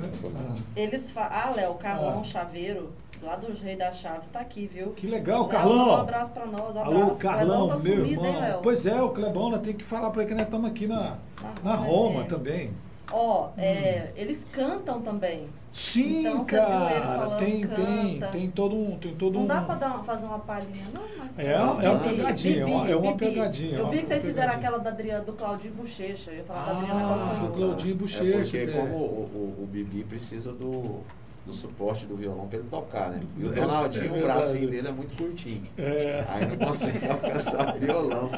[0.77, 1.13] eles.
[1.17, 2.91] Ah, Léo, o Carlão Chaveiro,
[3.23, 4.91] lá do Rei das Chaves, tá aqui, viu?
[4.91, 5.89] Que legal, Léo, Carlão.
[5.89, 6.77] Um abraço pra nós.
[6.77, 7.19] Um Alô, abraço.
[7.19, 8.41] Carlão, Clebão tá meu sumido, hein, irmão.
[8.41, 8.61] Léo?
[8.63, 11.17] Pois é, o Clebão, nós tem que falar pra ele que nós estamos aqui na,
[11.65, 12.71] na Roma também.
[13.11, 15.47] Ó, é, eles cantam também.
[15.73, 18.33] Sim, Então, você viu eles cara, falando, tem, tem, canta.
[18.33, 18.99] tem todo um.
[18.99, 19.47] Tem todo Não um...
[19.47, 21.39] dá pra dar uma- fazer uma palhinha, não, mas.
[21.39, 23.19] É, é uma Bibi, pegadinha, é uma- é uma Bibi.
[23.27, 26.31] pegadinha, é Eu vi que vocês fizeram aquela da Adriana, do Claudinho Bochecha.
[26.31, 27.47] Eu ia falar da Adriana Ah, Calcanhoto.
[27.47, 28.33] do Claudinho É Bochecha.
[28.43, 28.67] porque é.
[28.67, 31.01] como o, o, o Bibi precisa do,
[31.49, 33.21] do suporte do violão para ele tocar, né?
[33.39, 35.63] E o É, Ronaldinho, é o bracinho dele é muito curtinho.
[35.79, 36.23] É.
[36.29, 38.31] Aí não consegue alcançar o violão.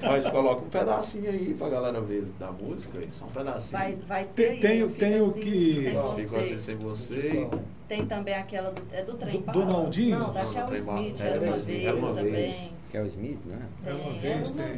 [0.00, 3.72] Mas coloca um pedacinho aí pra galera ver da música, aí, só um pedacinho.
[3.72, 4.60] Vai, vai ter.
[4.60, 7.48] Tem- o- assim, que- Fico assim sem você.
[7.88, 9.50] Tem também aquela do, é do trem Do-.
[9.52, 10.18] Donaldinho?
[10.20, 11.00] Não, da Não, Kel trem bala.
[11.00, 12.32] Smith, É, era uma Kel vez era uma também.
[12.32, 12.70] vez.
[12.90, 13.90] Kel Smith, não é?
[13.90, 14.68] É uma vez, era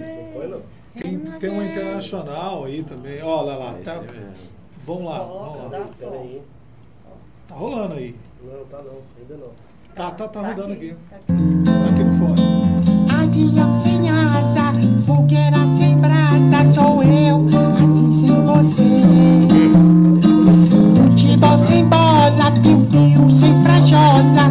[0.48, 0.62] uma
[0.94, 1.18] tem.
[1.18, 3.22] Tem, tem um internacional aí também.
[3.22, 4.02] Olha lá, É tá,
[4.84, 5.78] vamos lá, Coloca, vamos lá.
[5.78, 6.40] dá som.
[7.48, 8.14] Tá rolando aí.
[8.42, 8.98] Não, tá não.
[9.20, 9.52] Ainda não.
[9.94, 10.96] Tá, tá, tá Tá rodando aqui, aqui.
[11.10, 11.64] tá aqui.
[11.64, 12.42] Tá aqui no fone.
[13.22, 14.72] Avião sem asa,
[15.06, 17.46] fogueira sem brasa, sou eu,
[17.78, 18.82] assim sem você.
[20.96, 24.43] Futebol sem bola, piu-piu sem frajola,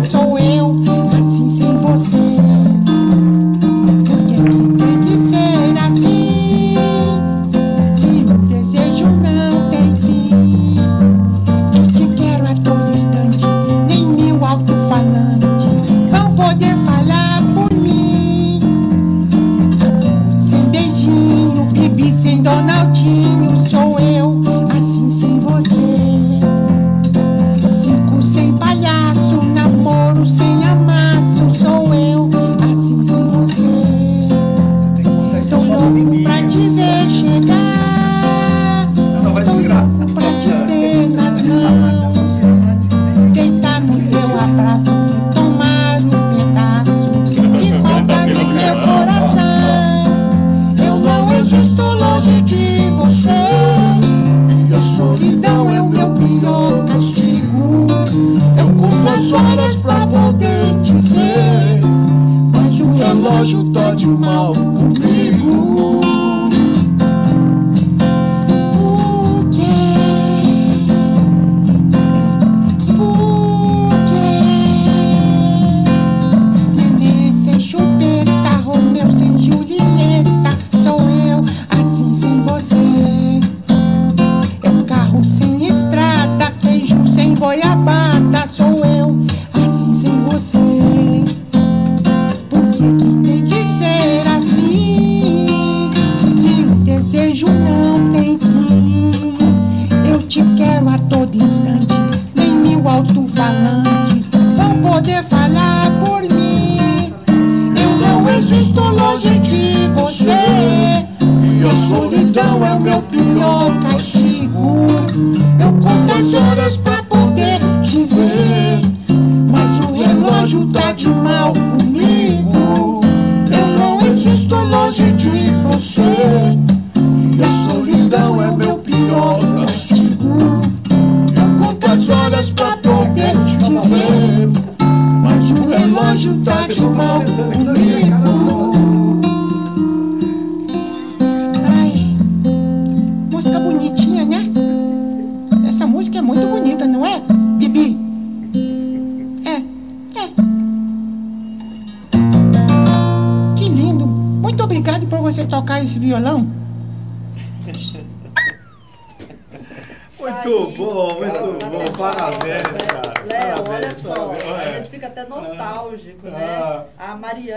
[136.14, 137.63] relógio tá de mal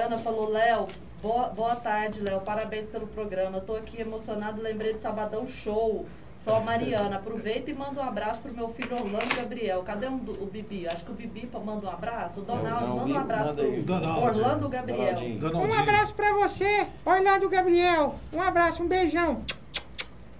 [0.06, 0.86] Mariana falou, Léo,
[1.20, 3.56] boa, boa tarde, Léo, parabéns pelo programa.
[3.58, 6.06] Eu tô aqui emocionado, lembrei de Sabadão Show.
[6.36, 9.82] Sou a Mariana, aproveita e manda um abraço pro meu filho Orlando Gabriel.
[9.82, 10.86] Cadê um o Bibi?
[10.86, 12.40] Acho que o Bibi manda um abraço.
[12.40, 13.82] O Donaldo, não, manda um abraço manda pro aí.
[13.82, 14.26] Donaldo.
[14.26, 15.14] Orlando Gabriel.
[15.54, 18.14] Um abraço pra você, Orlando Gabriel.
[18.32, 19.42] Um abraço, um beijão.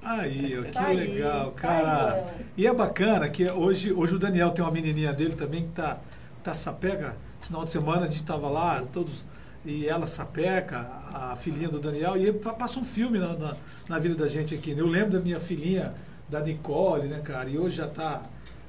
[0.01, 2.13] Aí, ó, que Tá aí, legal, tá cara.
[2.13, 2.25] aí, Léo.
[2.57, 5.97] e é bacana que hoje, hoje o Daniel tem uma menininha dele também que tá,
[6.45, 7.17] tá sapeca.
[7.41, 9.25] Esse final de semana a gente tava lá, todos.
[9.67, 10.79] E ela sapeca,
[11.13, 13.57] a filhinha do Daniel, e passa um filme na, na,
[13.89, 14.75] na vida da gente aqui.
[14.75, 14.81] né?
[14.81, 15.93] Eu lembro da minha filhinha,
[16.29, 17.51] da Nicole, né, cara?
[17.51, 18.23] E hoje já tá.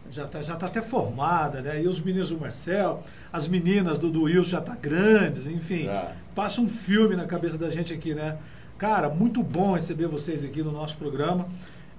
[0.09, 1.83] Já tá, já tá até formada, né?
[1.83, 5.83] E os meninos do Marcel, as meninas do, do Wilson já tá grandes, enfim.
[5.83, 6.13] Já.
[6.33, 8.37] Passa um filme na cabeça da gente aqui, né?
[8.77, 11.49] Cara, muito bom receber vocês aqui no nosso programa.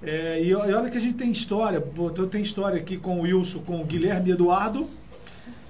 [0.03, 1.85] É, e, e olha que a gente tem história.
[2.17, 4.89] Eu tenho história aqui com o Wilson, com o Guilherme Eduardo.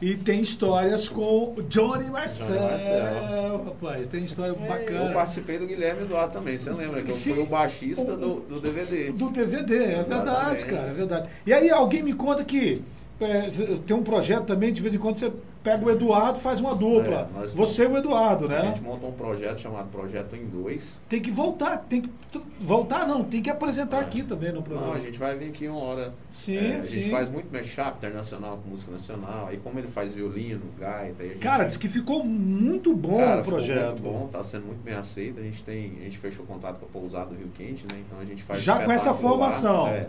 [0.00, 2.56] E tem histórias com o Johnny Marcel.
[2.56, 3.64] Johnny Marcel.
[3.64, 5.12] Rapaz, tem história Eu bacana.
[5.12, 7.02] participei do Guilherme Eduardo também, você lembra?
[7.02, 7.34] Que eu Sim.
[7.34, 9.10] fui o baixista do, do DVD.
[9.12, 10.64] Do DVD, é verdade, Exatamente.
[10.66, 11.28] cara, é verdade.
[11.44, 12.80] E aí alguém me conta que
[13.20, 13.48] é,
[13.84, 15.32] tem um projeto também, de vez em quando você
[15.68, 17.28] pega o Eduardo faz uma dupla.
[17.42, 18.60] É, você e o Eduardo, A né?
[18.62, 21.00] gente montou um projeto chamado Projeto em Dois.
[21.08, 22.10] Tem que voltar, tem que
[22.58, 24.88] voltar não, tem que apresentar aqui também no programa.
[24.88, 26.14] Não, a gente vai vir aqui uma hora.
[26.28, 27.00] Sim, É, a sim.
[27.02, 29.46] gente faz muito mashup internacional com música nacional.
[29.48, 31.38] Aí como ele faz violino, gaita, a gente...
[31.38, 33.90] Cara, diz que ficou muito bom Cara, o ficou projeto.
[33.90, 35.38] muito bom, tá sendo muito bem aceito.
[35.38, 38.00] A gente tem, a gente fechou contrato com a pousada do Rio Quente, né?
[38.06, 39.50] Então a gente faz Já com essa espetáculo lá.
[39.50, 39.88] formação.
[39.88, 40.08] É,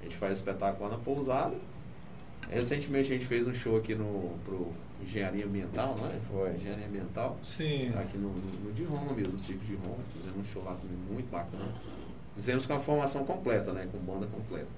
[0.00, 1.54] a gente faz espetáculo lá na pousada.
[2.50, 4.68] Recentemente a gente fez um show aqui no pro
[5.00, 6.20] Engenharia Ambiental, não é?
[6.20, 6.54] Foi.
[6.54, 7.38] Engenharia Ambiental.
[7.42, 7.92] Sim.
[7.94, 10.04] Aqui no, no, no de Roma mesmo, no Circo de Roma.
[10.12, 11.72] Fizemos um show lá também muito bacana.
[12.34, 13.86] Fizemos com a formação completa, né?
[13.90, 14.68] Com banda completa.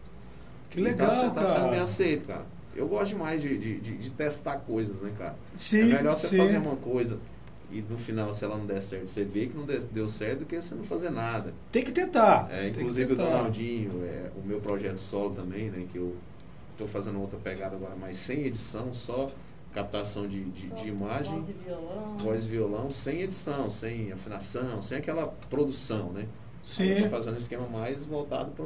[0.71, 2.47] Que E legal, tá, tá sendo bem aceito, cara.
[2.75, 5.39] Eu gosto demais de, de, de- de testar coisas, né, cara?
[5.57, 6.37] Sim, é melhor você sim.
[6.37, 7.21] fazer uma coisa
[7.69, 10.41] e no final, se ela não der certo, você vê que não de- deu certo
[10.41, 11.53] do que você não fazer nada.
[11.73, 12.51] Tem que tentar.
[12.51, 13.31] É, tem que inclusive o tentar.
[13.31, 15.87] Donaldinho, é, o meu projeto solo também, né?
[15.87, 16.23] Que eu
[16.77, 19.35] tô fazendo outra pegada agora, mas sem edição, só
[19.81, 22.17] captação de, de, de imagem, Voz e violão.
[22.19, 26.25] voz e violão, sem edição, sem afinação, sem aquela produção, né?
[26.63, 27.03] Sim.
[27.03, 28.65] Tô fazendo um esquema mais voltado para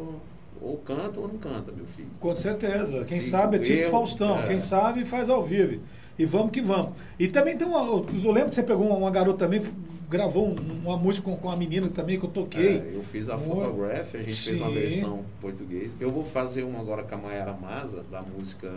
[0.62, 2.08] ou canta ou não canta, meu filho.
[2.20, 3.04] Com certeza.
[3.04, 4.38] Quem Sim, sabe é tipo eu- Faustão.
[4.38, 4.42] é.
[4.44, 5.82] Quem sabe faz ao vivo.
[6.18, 6.90] E vamos que vamos.
[7.18, 7.78] E também tem uma.
[7.80, 9.60] Eu lembro que você pegou uma, uma garota também,
[10.08, 12.78] gravou um- uma música com, com uma menina também que eu toquei.
[12.78, 14.74] É, eu fiz a Muito- Photograph, a gente fez uma Sim.
[14.74, 15.92] versão português.
[15.98, 18.68] Eu vou fazer uma agora com a Mayara Maza, da música.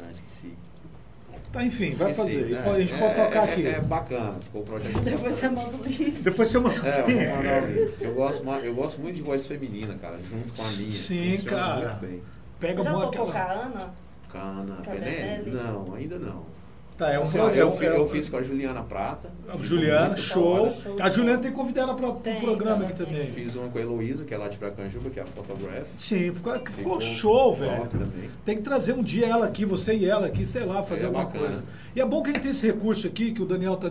[0.00, 0.52] Ah, esqueci.
[1.52, 2.46] Tá, enfim, vai fazer.
[2.46, 2.62] Né?
[2.70, 3.66] A gente É- pode tocar é- aqui.
[3.66, 5.00] É, bacana, ficou o projeto.
[5.00, 6.10] Depois você manda o link.
[6.22, 6.88] Depois você manda.
[6.88, 7.02] É,
[7.62, 8.02] o link.
[8.02, 10.90] eu gosto, eu gosto muito de voz feminina, cara, junto com a minha.
[10.90, 11.88] Sim, Funciona cara.
[11.94, 12.22] Muito bem.
[12.60, 13.44] Pega Já uma tocou com aquela.
[13.50, 13.94] a Ana?
[14.30, 15.44] Cana, Com a Penelli?
[15.44, 15.50] Benelli?
[15.52, 16.42] Não, ainda não.
[16.98, 18.82] Tá, é um Assim, ó, eu, é fi- é um- eu fiz com a Juliana
[18.82, 19.30] Prata.
[19.48, 20.44] A Juliana, muito show.
[20.64, 20.74] hora.
[21.00, 23.24] A Juliana tem que convidar ela para o programa aqui também.
[23.30, 25.86] Fiz uma com a Heloísa, que é lá de Pracanjuba, que é a Photograph.
[25.96, 27.86] Sim, ficou, ficou, Ficou show, velho.
[27.86, 28.28] também.
[28.44, 31.06] Tem que trazer um dia ela aqui, você e ela aqui, sei lá, fazer É,
[31.06, 31.44] alguma bacana.
[31.44, 31.62] coisa.
[31.94, 33.88] E é bom que a gente tem esse recurso aqui, que o Daniel está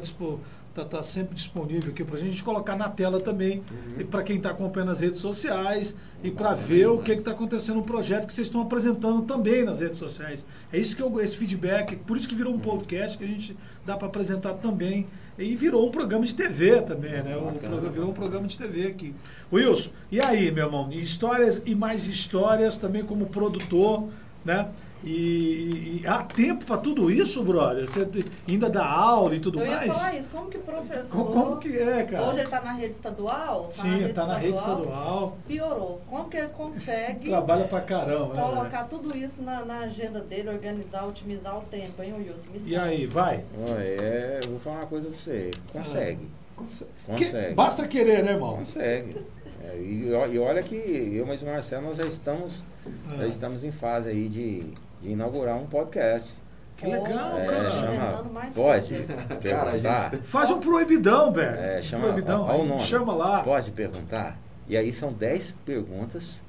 [0.78, 4.00] tá, tá sempre disponível aqui pra gente colocar na tela também, Uhum.
[4.02, 7.78] e para quem está acompanhando as redes sociais, e para ver o que está acontecendo
[7.78, 10.46] no projeto que vocês estão apresentando também nas redes sociais.
[10.72, 12.60] É isso que eu, esse feedback, por isso que virou Uhum.
[12.60, 15.08] um podcast que a gente dá para apresentar também.
[15.40, 17.38] E virou um programa de TV também, né?
[17.38, 19.14] O programa- virou um programa de TV aqui.
[19.54, 20.90] Wilson, e aí, meu irmão?
[20.92, 24.08] Histórias e mais histórias também como produtor,
[24.44, 24.68] né?
[25.04, 27.86] E, e há tempo para tudo isso, brother?
[27.86, 28.08] Você
[28.48, 29.96] ainda dá aula e tudo Eu ia mais?
[29.96, 31.18] falar isso, como que o professor.
[31.26, 32.24] Como, como que é, cara?
[32.28, 33.64] Hoje ele está na rede estadual?
[33.66, 35.38] Tá Sim, está na rede estadual.
[35.48, 36.02] Piorou.
[36.08, 38.42] Como que ele consegue Trabalha pra caramba, né?
[38.42, 42.48] colocar tudo isso na, na agenda dele, organizar, otimizar o tempo, hein, Wilson?
[42.52, 43.46] Me E aí, vai?
[43.70, 45.52] Olha, é, eu vou falar uma coisa pra você.
[45.72, 46.28] Consegue.
[46.56, 47.50] Conse- Consegue.
[47.50, 48.58] Que- basta querer, né, irmão?
[48.58, 49.16] Consegue.
[49.64, 52.64] É, e, e olha que eu mais o Marcelo nós já estamos,
[53.08, 53.18] Ah.
[53.20, 54.74] já estamos em fase aí de
[55.12, 56.34] inaugurar um podcast.
[56.76, 57.72] Que legal, É, cara.
[57.72, 58.24] chama.
[58.32, 58.94] Mais Pode
[59.42, 60.12] perguntar?
[60.24, 61.58] Faz um proibidão, velho.
[61.60, 62.04] É, chama.
[62.04, 62.80] proibidão, ó, ó o nome.
[62.80, 63.42] chama lá.
[63.44, 64.38] Pode perguntar?
[64.70, 66.42] E aí são 10 perguntas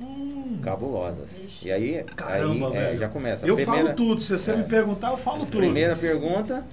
[0.62, 1.62] cabulosas.
[1.62, 2.04] E aí, Hum.
[2.16, 2.98] Caramba, aí é, velho.
[2.98, 3.46] já começa.
[3.46, 4.20] A Eu primeira, falo tudo.
[4.20, 4.56] Se você é.
[4.56, 5.58] me perguntar, eu falo tudo.
[5.58, 6.64] Primeira pergunta,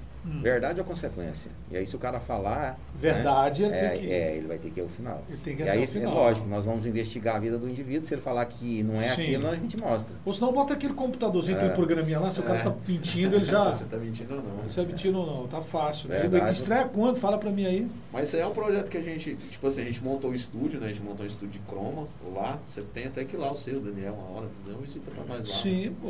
[0.41, 1.51] Verdade ou consequência?
[1.69, 2.79] E aí se o cara falar.
[2.95, 5.23] Verdade, né, ele tem é, que- É, ele vai ter que ir ao final.
[5.29, 6.11] Ele tem que ir e até aí, o final.
[6.11, 8.07] é lógico, nós vamos investigar a vida do indivíduo.
[8.07, 9.21] Se ele falar que não é Sim.
[9.21, 10.15] aquilo, a gente mostra.
[10.25, 11.75] Ou senão bota aquele computadorzinho, aquele É.
[11.75, 12.63] programinha lá, se o cara É.
[12.63, 13.65] tá mentindo, ele já.
[13.71, 14.63] Você tá mentindo ou não?
[14.69, 15.47] Você é mentindo ou não?
[15.47, 16.09] Tá fácil.
[16.09, 16.19] Né?
[16.19, 16.45] Verdade.
[16.45, 17.17] Que estreia quando?
[17.17, 17.87] Fala pra mim aí.
[18.11, 20.33] Mas isso aí é um projeto que a gente, tipo assim, a gente montou o
[20.33, 20.85] estúdio, né?
[20.85, 22.57] A gente montou um estúdio de croma lá.
[22.65, 24.47] Você tem até que ir lá o seu, Daniel, uma hora.
[24.61, 25.55] Fazer uma visita pra nós lá.
[25.55, 26.09] Sim, pô.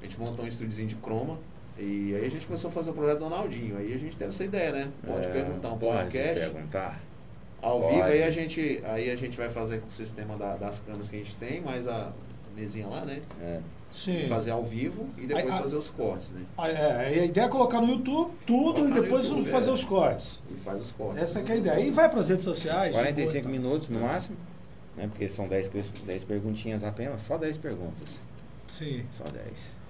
[0.00, 1.38] A gente montou um estúdiozinho de croma.
[1.78, 3.76] E aí a gente começou a fazer o projeto do Ronaldinho.
[3.78, 4.90] Aí a gente teve essa ideia, né?
[5.06, 6.50] Pode É, perguntar um pode podcast.
[6.50, 7.00] perguntar.
[7.60, 7.94] Ao Pode.
[7.94, 11.08] vivo, aí a, gente, aí a gente vai fazer com o sistema da- das câmeras
[11.08, 12.12] que a gente tem, mais a
[12.54, 13.22] mesinha lá, né?
[13.90, 14.18] Sim.
[14.24, 16.42] E fazer ao vivo e depois Aí, a- fazer os cortes, né?
[16.58, 19.72] Ah, é, a ideia é colocar no YouTube tudo Colocar e depois YouTube, fazer é.
[19.72, 20.42] os cortes.
[20.50, 21.22] E faz os cortes.
[21.22, 21.80] Essa que é a ideia.
[21.80, 22.92] E vai pras redes sociais.
[22.92, 24.36] de 45 boa, minutos no máximo,
[24.96, 25.06] né?
[25.08, 28.08] Porque são 10, ques- 10 perguntinhas apenas, só 10 perguntas.
[28.68, 29.04] Sim.
[29.16, 29.44] Só 10.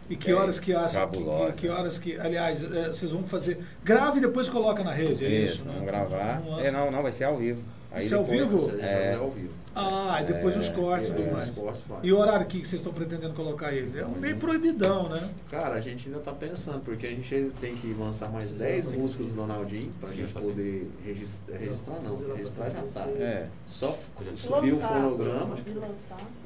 [0.09, 1.09] E que horas que acham?
[1.09, 1.52] Que, Cabulosa.
[1.52, 2.18] que, que horas que.
[2.18, 3.59] Aliás, é, vocês vão fazer.
[3.82, 5.55] Grave e depois coloca na rede, é isso?
[5.55, 5.72] Isso, né?
[5.74, 6.42] vamos gravar.
[6.62, 7.62] É, não, não, vai ser ao vivo.
[7.90, 8.57] Vai ser ao vivo?
[8.57, 9.64] A gente vai fazer ao vivo.
[9.75, 11.51] Ah, e depois É, os cortes e é, tudo mais.
[11.51, 11.85] cortes.
[12.03, 13.99] E o horário que vocês estão pretendendo colocar ele?
[13.99, 15.29] É um meio proibidão, né?
[15.51, 19.31] Cara, a gente ainda tá pensando, porque a gente tem que lançar mais 10 músicas
[19.31, 23.09] do Donaldinho pra gente poder registrar, registrar não, registrar já tá.
[23.09, 23.49] É.
[23.66, 23.97] Só
[24.35, 25.57] subir o fonograma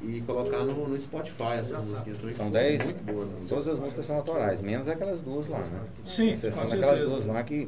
[0.03, 2.35] E e colocar no, no Spotify essas musiquinhas também.
[2.35, 3.29] São foram 10, muito boas.
[3.29, 3.35] Né?
[3.47, 5.81] todas as músicas são autorais, menos aquelas duas lá, né?
[6.03, 7.67] Sim, Exceção daquelas duas lá que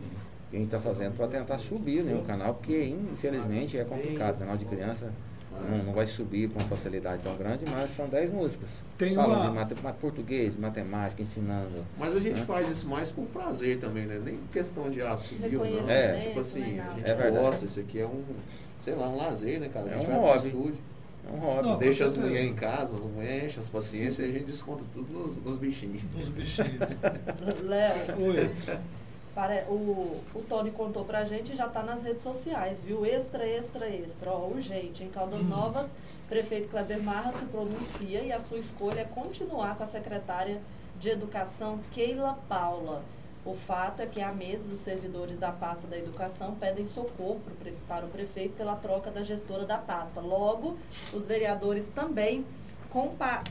[0.51, 2.83] a gente está fazendo para tentar subir né, o canal, porque
[3.13, 4.37] infelizmente é complicado.
[4.39, 5.11] canal de criança
[5.69, 8.81] não, não vai subir com uma facilidade tão grande, mas são 10 músicas.
[8.97, 11.85] Tem Falando uma- de mate- ma- português, matemática, ensinando.
[11.97, 12.45] Mas a gente né?
[12.45, 14.19] faz isso mais por prazer também, né?
[14.23, 15.71] Nem questão de ah, subir ou não.
[15.73, 18.23] Reconhecimento, Tipo assim, a gente É gosta, isso aqui é um,
[18.79, 19.85] sei lá, um lazer, né, cara?
[19.85, 20.47] A É gente um vai hobby.
[20.47, 20.81] estúdio.
[21.29, 21.67] É um hobby.
[21.69, 25.11] Não, Deixa as mulheres em casa, não enche as paciências e a gente desconta tudo
[25.13, 26.01] nos, nos bichinhos.
[26.19, 26.79] Os bichinhos.
[27.63, 28.49] Léo, Oi.
[29.35, 33.05] Pare- o, o Tony contou pra gente e já tá nas redes sociais, viu?
[33.05, 34.31] Extra, extra, extra.
[34.31, 35.03] Ó, urgente.
[35.03, 35.93] Em Caldas Novas,
[36.27, 40.61] prefeito Kleber Marra se pronuncia e a sua escolha é continuar com a secretária
[40.99, 43.03] de Educação, Keila Paula.
[43.43, 47.41] O fato é que há meses os servidores da pasta da educação pedem socorro
[47.87, 50.21] para o prefeito pela troca da gestora da pasta.
[50.21, 50.77] Logo,
[51.11, 52.45] os vereadores também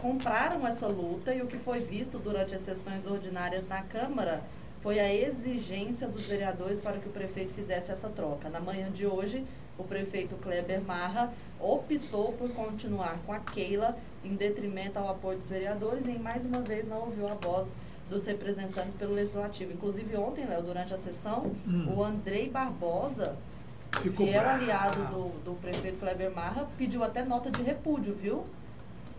[0.01, 4.43] compraram essa luta e o que foi visto durante as sessões ordinárias na Câmara
[4.83, 8.49] foi a exigência dos vereadores para que o prefeito fizesse essa troca.
[8.49, 9.45] Na manhã de hoje,
[9.77, 15.49] o prefeito Kleber Marra optou por continuar com a Keila em detrimento ao apoio dos
[15.49, 17.69] vereadores e mais uma vez não ouviu a voz
[18.09, 19.73] dos representantes pelo Legislativo.
[19.73, 21.95] Inclusive ontem, Léo, durante a sessão, Hum.
[21.97, 23.37] o Andrei Barbosa,
[24.03, 24.63] Ficou que era bravo.
[24.63, 28.45] aliado do, do prefeito Kleber Marra, pediu até nota de repúdio, viu?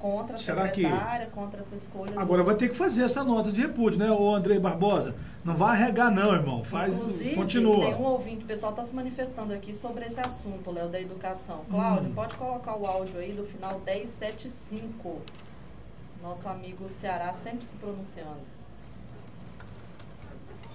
[0.01, 2.13] Contra a Será que- secretária, contra essa escolha.
[2.13, 5.13] do- Agora vai ter que fazer essa nota de repúdio, né, ô Andrei Barbosa?
[5.45, 6.63] Não vai arregar, não, irmão.
[6.63, 6.95] Faz.
[6.95, 7.85] Inclusive, continua.
[7.85, 11.63] tem um ouvinte, o pessoal está se manifestando aqui sobre esse assunto, Léo, da educação.
[11.69, 12.13] Cláudio, Hum.
[12.15, 15.21] pode colocar o áudio aí do final 1075.
[16.23, 18.39] Nosso amigo Ceará sempre se pronunciando.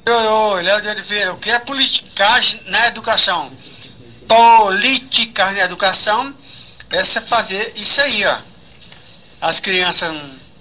[0.08, 0.12] Oi,
[0.54, 3.50] oi, Léo de Oliveira, o que é politicagem na educação?
[4.28, 6.32] Politicagem na educação
[6.90, 8.38] é você fazer isso aí, ó.
[9.46, 10.12] As crianças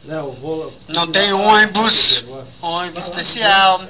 [0.04, 0.72] Léo, vou.
[0.90, 2.24] não tem ônibus,
[2.62, 3.82] ônibus especial,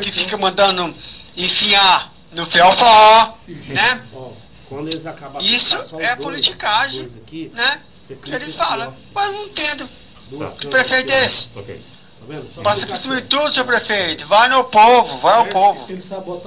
[0.00, 0.94] que fica mandando
[1.36, 4.02] enfiar no fiofó, né?
[4.68, 7.80] Quando eles acabarem Isso é dois, politicagem, aqui, né?
[8.22, 9.88] clica Ele fala, mas eu não entendo.
[10.28, 11.46] Que câmeras prefeito é esse?
[11.48, 14.24] Tá Passa por cima de tudo, seu prefeito.
[14.28, 15.84] Vai no povo, vai ao povo.
[15.88, 16.02] Ele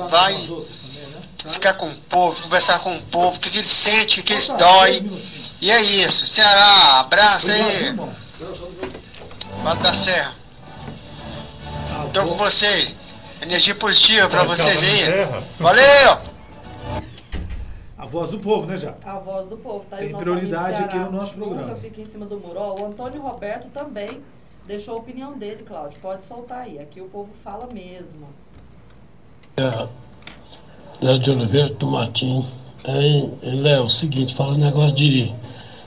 [0.10, 0.34] Vai.
[0.34, 1.52] né?
[1.52, 4.24] Ficar com o povo, conversar com o povo, o que, que eles sentem, o que,
[4.24, 5.04] que eles Opa, dói.
[5.62, 6.26] E é isso.
[6.26, 8.22] Ceará, abraço Obrigado, aí.
[9.64, 10.36] Vale da Serra.
[12.12, 12.96] Tô com vocês.
[13.42, 15.44] Energia positiva pra vocês aí.
[15.60, 16.18] Valeu!
[17.96, 18.96] A voz do povo, né, já?
[19.06, 21.68] A voz do povo, tá aí Tem prioridade aqui no nosso programa.
[21.68, 22.60] Nunca fica em cima do muro.
[22.60, 24.22] Ó, o Antônio Roberto também
[24.66, 26.00] deixou a opinião dele, Cláudio.
[26.02, 26.80] Pode soltar aí.
[26.80, 28.28] Aqui o povo fala mesmo.
[29.58, 29.88] É,
[31.02, 32.46] Léo de Oliveira, Tomatinho.
[32.84, 35.32] Hein, Léo, seguinte, fala um negócio de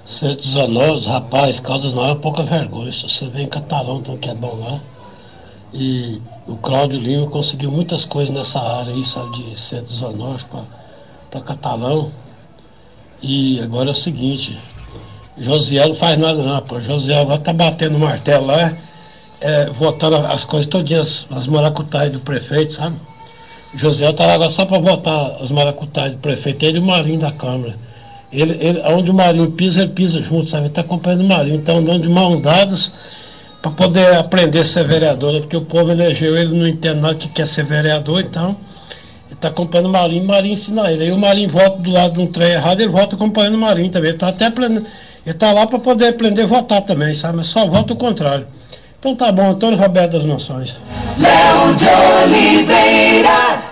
[0.04, 2.92] ser desonoso, rapaz, Caldas não é pouca vergonha.
[2.92, 4.80] Você vem em Catalão, então que é bom lá.
[5.72, 10.46] E o Cláudio Lima conseguiu muitas coisas nessa área aí, sabe, de ser desonoso
[11.30, 12.12] para Catalão.
[13.22, 14.58] E agora é o seguinte,
[15.38, 16.80] Josiel não faz nada não, pô.
[16.80, 18.76] Josiel agora tá batendo o martelo lá,
[19.40, 22.96] é, votando as coisas todinhas, as maracutaias do prefeito, sabe?
[23.74, 27.18] José tá lá agora só para votar as maracutaias do prefeito, ele e o Marinho
[27.18, 27.76] da Câmara.
[28.34, 30.64] Ele, ele, onde o Marinho pisa, ele pisa junto, sabe?
[30.64, 32.92] Ele tá acompanhando o Marinho, então andando de mão dadas
[33.62, 35.40] para poder aprender a ser vereador, né?
[35.40, 38.56] porque o povo elegeu ele, entende nada que quer ser vereador, então
[39.26, 41.04] ele está acompanhando o Marinho, o Marinho ensina ele.
[41.04, 43.90] Aí o Marinho volta do lado de um trem errado, ele volta acompanhando o Marinho
[43.90, 44.10] também.
[44.10, 44.86] Ele está até aprendendo,
[45.24, 47.38] ele tá lá para poder aprender a votar também, sabe?
[47.38, 48.46] Mas só vota o contrário.
[48.98, 50.76] Então tá bom, Antônio Roberto das Nações.
[51.18, 51.86] Léo de
[52.24, 53.63] Oliveira.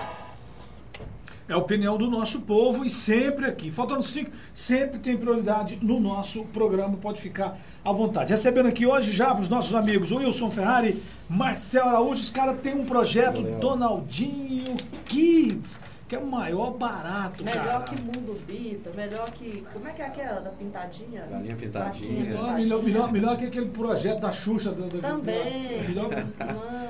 [1.53, 3.69] É a opinião do nosso povo e sempre aqui.
[3.69, 6.97] Faltando cinco, sempre tem prioridade no nosso programa.
[6.97, 8.31] Pode ficar à vontade.
[8.31, 10.99] Recebendo aqui hoje já os nossos amigos Wilson Ferrari,
[11.29, 12.23] Marcel Araújo.
[12.23, 14.75] Os caras têm um projeto Donaldinho
[15.05, 15.79] Kids,
[16.13, 17.79] que é o maior barato, Melhor cara.
[17.85, 19.63] que Mundo Bita, melhor que.
[19.73, 21.25] Como é que é aquela da pintadinha?
[21.25, 22.23] Galinha Pintadinha.
[22.23, 24.71] Melhor, melhor, melhor, melhor que aquele projeto da Xuxa.
[24.71, 25.81] da- da- Também.
[25.87, 26.09] Melhor,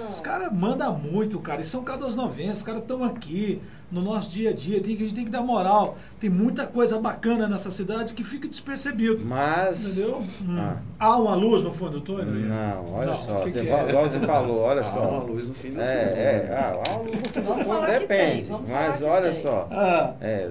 [0.09, 1.61] os caras mandam muito, cara.
[1.61, 4.81] E são cada 90, os caras estão aqui no nosso dia a dia.
[4.81, 5.97] Tem que, a gente tem que dar moral.
[6.19, 9.23] Tem muita coisa bacana nessa cidade que fica despercebido.
[9.23, 9.85] Mas.
[9.85, 10.21] Entendeu?
[10.41, 10.57] Hum.
[10.59, 10.77] Ah.
[10.99, 12.25] Há uma luz no fundo do túnel?
[12.25, 13.89] Não, olha Não, só, que você, que é?
[13.89, 14.99] igual você falou, olha Há só.
[15.01, 16.55] uma luz no fim do é, túnel, É, né?
[16.57, 18.41] ah, há uma luz no fim do túnel, falar que tem, depende.
[18.47, 20.15] vamos Mas falar que olha só, Ah.
[20.21, 20.49] é,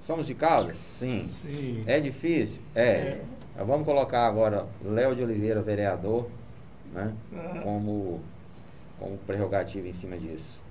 [0.00, 0.78] somos de Caldas?
[0.78, 1.26] Sim.
[1.28, 1.84] Sim.
[1.86, 2.60] É difícil?
[2.74, 3.18] É.
[3.56, 6.28] Mas Vamos colocar agora Léo de Oliveira, vereador,
[6.92, 7.12] né?
[7.34, 7.60] Ah.
[7.62, 8.20] Como,
[8.98, 10.62] como prerrogativa em cima disso.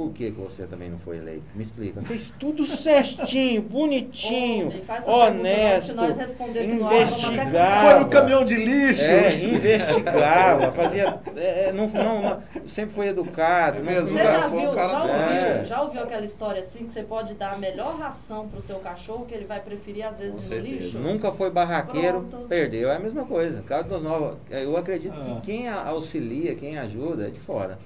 [0.00, 1.42] Por que, que você também não foi eleito?
[1.54, 2.00] Me explica.
[2.00, 4.72] Fez tudo certinho, bonitinho,
[5.06, 7.90] não, honesto, investigava.
[7.90, 9.04] Foi no caminhão de lixo.
[9.04, 11.20] É, investigava, fazia.
[11.36, 13.80] é, não, não, não- sempre foi educado.
[13.80, 15.64] não- mesmo, Você cara, já um viu, cara- já, ouviu, É.
[15.66, 19.26] já ouviu aquela história assim que você pode dar a melhor ração pro seu cachorro
[19.26, 20.76] que ele vai preferir às vezes Com no certeza.
[20.84, 20.98] lixo?
[20.98, 22.48] Nunca foi barraqueiro, Pronto.
[22.48, 22.90] perdeu.
[22.90, 23.60] É a mesma coisa.
[23.66, 25.24] Caldas Novas, eu acredito Ah.
[25.34, 27.78] que quem a- auxilia, quem ajuda é de fora.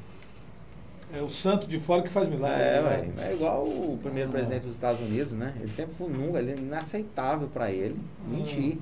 [1.13, 2.63] É o santo de fora que faz milagre.
[2.63, 3.29] É, né?
[3.29, 5.55] é igual o primeiro presidente dos Estados Unidos, né?
[5.61, 7.97] Ele sempre foi nunca, ele é inaceitável para ele
[8.27, 8.79] mentir.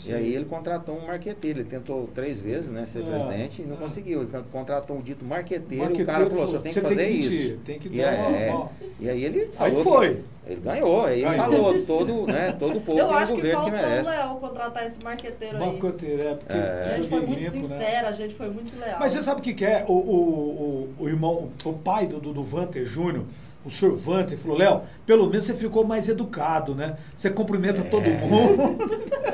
[0.00, 0.12] Sim.
[0.12, 1.58] E aí ele contratou um marqueteiro.
[1.60, 3.80] Ele tentou três vezes, né, ser Ah, presidente e não ah.
[3.80, 4.22] conseguiu.
[4.22, 6.88] Ele contratou um dito marqueteiro, e o Marqueteiro cara falou, você tem que "Você tem
[6.88, 7.30] fazer que isso.
[7.30, 9.84] mentir, tem que e, dar uma- é, uma- e aí ele Aí falou.
[9.84, 10.14] foi.
[10.14, 11.44] que- ele ganhou, aí ele Ganhou.
[11.44, 14.08] falou, todo, né, todo o povo Eu acho que governo que, faltou o merece.
[14.10, 15.66] Léo contratar esse marqueteiro aí.
[15.66, 16.84] Marqueteiro, é, porque É.
[16.86, 17.76] A gente foi muito limpo, né?
[17.78, 18.96] sincera, a gente foi muito leal.
[18.98, 19.84] Mas você sabe o que, que é?
[19.86, 23.24] O, o, o, o irmão, o pai do, do, do Vanter Júnior,
[23.64, 26.96] o senhor Vanter, falou, Léo, pelo menos você ficou mais educado, né?
[27.16, 28.78] Você cumprimenta todo mundo.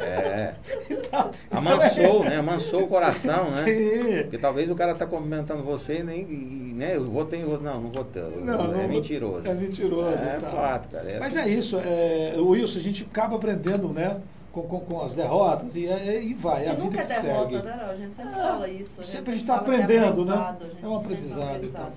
[0.00, 0.54] É.
[0.90, 2.36] Então, Amansou, né?
[2.36, 3.50] Amansou o coração, né?
[3.52, 4.22] Sim.
[4.22, 6.96] Porque talvez o cara tá cumprimentando você e nem, e, né?
[6.96, 7.62] Eu votei em outro.
[7.62, 8.22] Não, não votei.
[8.42, 9.46] Não, é não- mentiroso.
[9.46, 10.16] É mentiroso.
[10.24, 10.50] É e tal.
[10.52, 11.08] fato, cara.
[11.10, 11.48] é Mas assim.
[11.48, 14.16] é isso, é, Wilson, a gente acaba aprendendo, né?
[14.52, 17.04] Com, com, com as derrotas e, é- e vai, é E a vida nunca é
[17.04, 17.64] que derrota, segue.
[17.66, 17.90] né, Léo?
[17.90, 19.02] A gente sempre fala isso.
[19.04, 20.34] sempre a gente tá é aprendendo, né?
[20.34, 21.88] a É um aprendizado, então.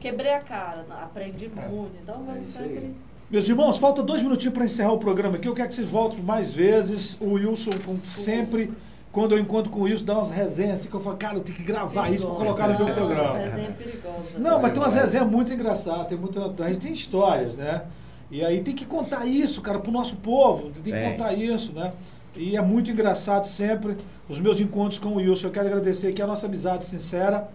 [0.00, 2.94] Quebrei a cara, aprendi muito, então É vamos sempre.
[3.30, 5.46] Meus irmãos, falta dois minutinhos para encerrar o programa aqui.
[5.48, 7.16] Eu quero que vocês voltem mais vezes.
[7.20, 8.70] O Wilson, como sempre,
[9.12, 11.40] quando eu encontro com o Wilson, dá umas resenhas assim que eu falo, cara, eu
[11.40, 13.38] tenho que gravar isso para colocar no meu Não, programa.
[13.38, 14.38] resenha perigosa.
[14.38, 17.82] Não, mas tem umas resenhas muito engraçadas, tem muita, a gente tem histórias, né?
[18.30, 21.92] E aí tem que contar isso, cara, pro nosso povo, tem que contar isso, né?
[22.36, 23.96] E é muito engraçado sempre
[24.28, 25.48] os meus encontros com o Wilson.
[25.48, 27.48] Eu quero agradecer aqui a nossa amizade sincera,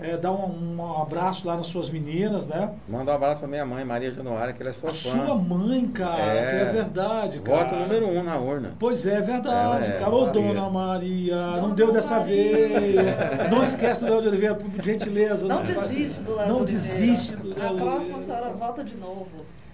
[0.00, 2.70] é, dar um, um abraço lá nas suas meninas, né?
[2.88, 5.26] Manda um abraço pra minha mãe, Maria Januária, que ela é sua A fã.
[5.26, 7.64] sua mãe, cara, que é verdade, cara.
[7.64, 8.74] Voto número um na urna.
[8.78, 9.86] Pois é, verdade.
[9.86, 10.32] Ela é, cara, ô Maria.
[10.42, 12.94] dona Maria, não deu dessa vez.
[13.50, 15.48] Não esquece do Léo de Oliveira, por gentileza.
[15.48, 18.96] Não faz- desiste do Léo Não de desiste do Léo A próxima senhora volta de
[18.96, 19.26] novo.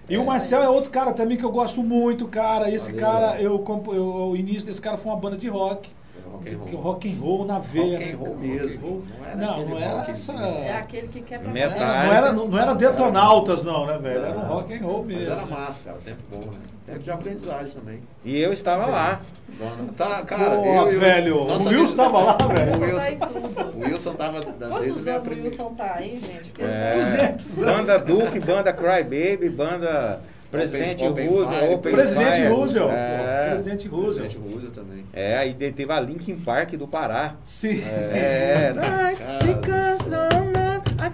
[0.09, 2.70] E o Marcel é outro cara também que eu gosto muito, cara.
[2.70, 3.07] Esse Valeu.
[3.07, 5.91] cara, eu, eu- o início desse cara foi uma banda de rock.
[6.35, 6.80] Rock and roll.
[6.82, 7.99] Rock and roll na veia.
[7.99, 8.47] Rock and roll né?
[8.47, 9.03] mesmo.
[9.18, 10.32] Não era Não, não era essa.
[10.32, 11.78] É aquele que quebra Metal.
[11.78, 14.24] Não era, não era detonautas, não, né, velho?
[14.24, 14.49] Era um Não.
[14.49, 15.32] rock and roll Mas mesmo.
[15.32, 15.97] era massa, cara.
[16.05, 16.59] Tempo bom, né?
[16.87, 18.01] Tempo de aprendizagem também.
[18.24, 19.20] E eu estava lá.
[19.59, 22.76] Dona- Tá, cara, Pô, eu, eu, velho, nossa o Wilson vida- tava lá, velho.
[22.76, 25.43] O Wilson, o Wilson tava desde minha anos o primeira.
[25.45, 26.53] Wilson tá aí, gente?
[26.59, 27.64] É, 200 anos.
[27.64, 30.20] banda Duke, banda Cry Baby, banda
[30.59, 32.49] Presidente Open Roosevelt, Fire, Open Presidente Fire.
[32.49, 32.91] Roosevelt.
[32.93, 34.15] É, Presidente Roosevelt.
[34.33, 35.05] Presidente Roosevelt também.
[35.13, 37.35] é, aí teve a Linkin Park do Pará.
[37.43, 37.83] Sim.
[37.85, 38.75] É, É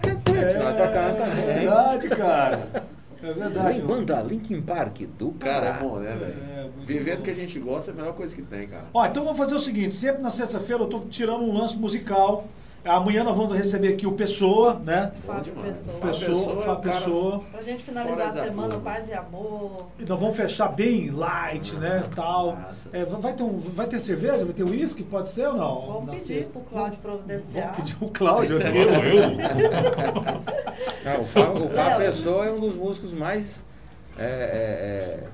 [0.01, 1.45] também.
[1.45, 2.85] verdade, cara.
[3.23, 3.73] É verdade.
[3.79, 6.35] Vem banda Linkin Park do Cara, é bom, né, velho?
[6.57, 7.17] É, muito Viver bom.
[7.19, 8.85] do que a gente gosta é a melhor coisa que tem, cara.
[8.95, 12.47] Ó, então vamos fazer o seguinte, sempre na sexta-feira eu tô tirando um lance musical.
[12.83, 15.13] Amanhã nós vamos receber aqui o Pessoa, né?
[15.27, 15.53] Fábio.
[15.53, 15.97] Pessoa.
[15.97, 17.41] Fábio Pessoa, Fábio Pessoa.
[17.53, 18.91] Pra gente finalizar a semana, curva.
[18.91, 19.87] paz e amor.
[19.99, 22.05] E nós vamos fechar bem light, né?
[22.17, 22.57] Tal.
[22.93, 24.45] É, vai, ter um, vai ter cerveja?
[24.47, 25.03] Vai ter uísque?
[25.03, 25.81] Pode ser ou não?
[25.87, 26.53] Vamos Na pedir sexta.
[26.53, 27.75] pro Cláudio providenciar.
[27.75, 28.59] Vamos pedir o Cláudio.
[28.59, 28.71] né?
[31.05, 31.99] Não, o Fábio, o Fábio.
[31.99, 33.63] Pessoa é um dos músicos mais.
[34.19, 35.25] é, é, é,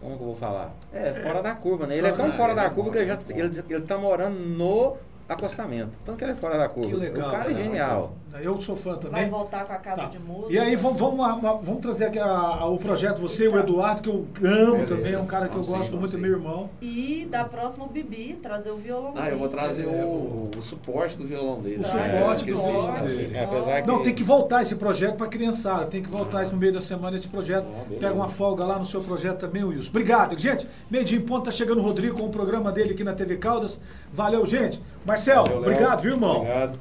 [0.00, 0.72] como que eu vou falar?
[0.92, 1.98] É, fora da curva, né?
[1.98, 4.96] Ele é tão fora da curva que ele, já, ele, ele tá morando no
[5.30, 5.92] acostamento.
[6.04, 6.90] Tanto que ele é fora da curva.
[6.90, 7.28] Que legal.
[7.28, 8.16] O cara é genial.
[8.42, 9.22] Eu sou fã também.
[9.22, 10.08] Vai voltar com a casa Tá.
[10.08, 10.52] de música.
[10.52, 11.18] E aí, vamos, vamos,
[11.62, 14.86] vamos trazer aqui a- a- o projeto, você e o Eduardo, que eu amo Beleza.
[14.96, 16.22] também, é um cara que eu Vamos sim, gosto vamos muito, sim.
[16.22, 16.70] meu irmão.
[16.80, 19.22] E da próxima o Bibi, trazer o violãozinho.
[19.22, 21.82] Ah, eu vou trazer o, o suporte do violão dele.
[21.82, 23.30] O Ah, eu suporte do violão dele.
[23.36, 23.88] É, apesar que.
[23.88, 26.80] Não, tem que voltar esse projeto pra criançada, tem que voltar isso no meio da
[26.82, 27.66] semana, esse projeto.
[27.74, 27.84] Ah.
[27.98, 29.90] Pega uma folga lá no seu projeto também, Wilson.
[29.90, 30.68] Obrigado, gente.
[30.90, 33.36] Meio dia em ponto, tá chegando o Rodrigo com o programa dele aqui na TV
[33.36, 33.80] Caldas.
[34.12, 34.80] Valeu, gente.
[35.04, 36.36] Marcel, Valeu, obrigado, viu, irmão?
[36.42, 36.78] Obrigado.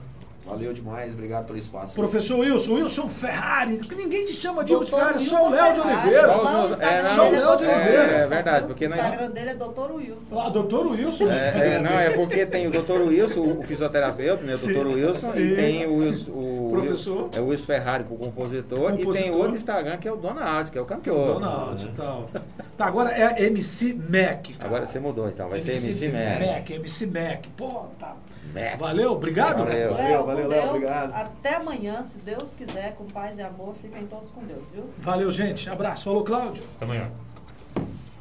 [0.49, 1.93] Valeu demais, obrigado pelo espaço.
[1.95, 3.79] Professor Wilson, Wilson Ferrari.
[3.95, 5.79] Ninguém te chama de Wilson Ferrari, Wilson só o Léo de.
[5.79, 6.31] Oliveira.
[6.79, 7.69] É, não, Só o dele é Léo de Dr.
[7.69, 8.01] Oliveira.
[8.03, 8.29] É, Wilson.
[8.29, 8.99] verdade, porque O nós.
[8.99, 9.91] Instagram dele é Dr.
[9.93, 10.39] Wilson.
[10.39, 11.29] Ah, doutor Wilson.
[11.31, 13.01] É, é, não, é porque tem o Dr.
[13.07, 14.53] Wilson, o fisioterapeuta, né?
[14.55, 14.87] O Dr.
[14.87, 15.39] Wilson, sim.
[15.39, 17.29] e tem o, Wilson, o Professor.
[17.35, 19.37] É o Wilson Ferrari, o compositor, e tem Compositor.
[19.37, 21.33] outro Instagram que é o Donald, que é o cantor.
[21.35, 22.29] Donald e tal.
[22.77, 24.47] Tá, agora é MC Mac.
[24.57, 24.65] cara.
[24.65, 26.39] Agora você mudou, então, vai ser MC Mac.
[26.55, 27.45] Mac, MC Mac.
[27.57, 28.15] Pô, tá.
[28.53, 28.77] Mac.
[28.77, 29.59] Valeu, obrigado.
[29.59, 29.93] Valeu.
[29.93, 31.13] Valeu, com Léo, Deus, obrigado.
[31.13, 33.75] Até amanhã, se Deus quiser, com paz e amor.
[33.81, 34.89] Fiquem todos com Deus, viu?
[34.97, 35.69] Valeu, gente.
[35.69, 36.05] Abraço.
[36.05, 36.63] Falou, Cláudio.
[36.75, 37.11] Até amanhã.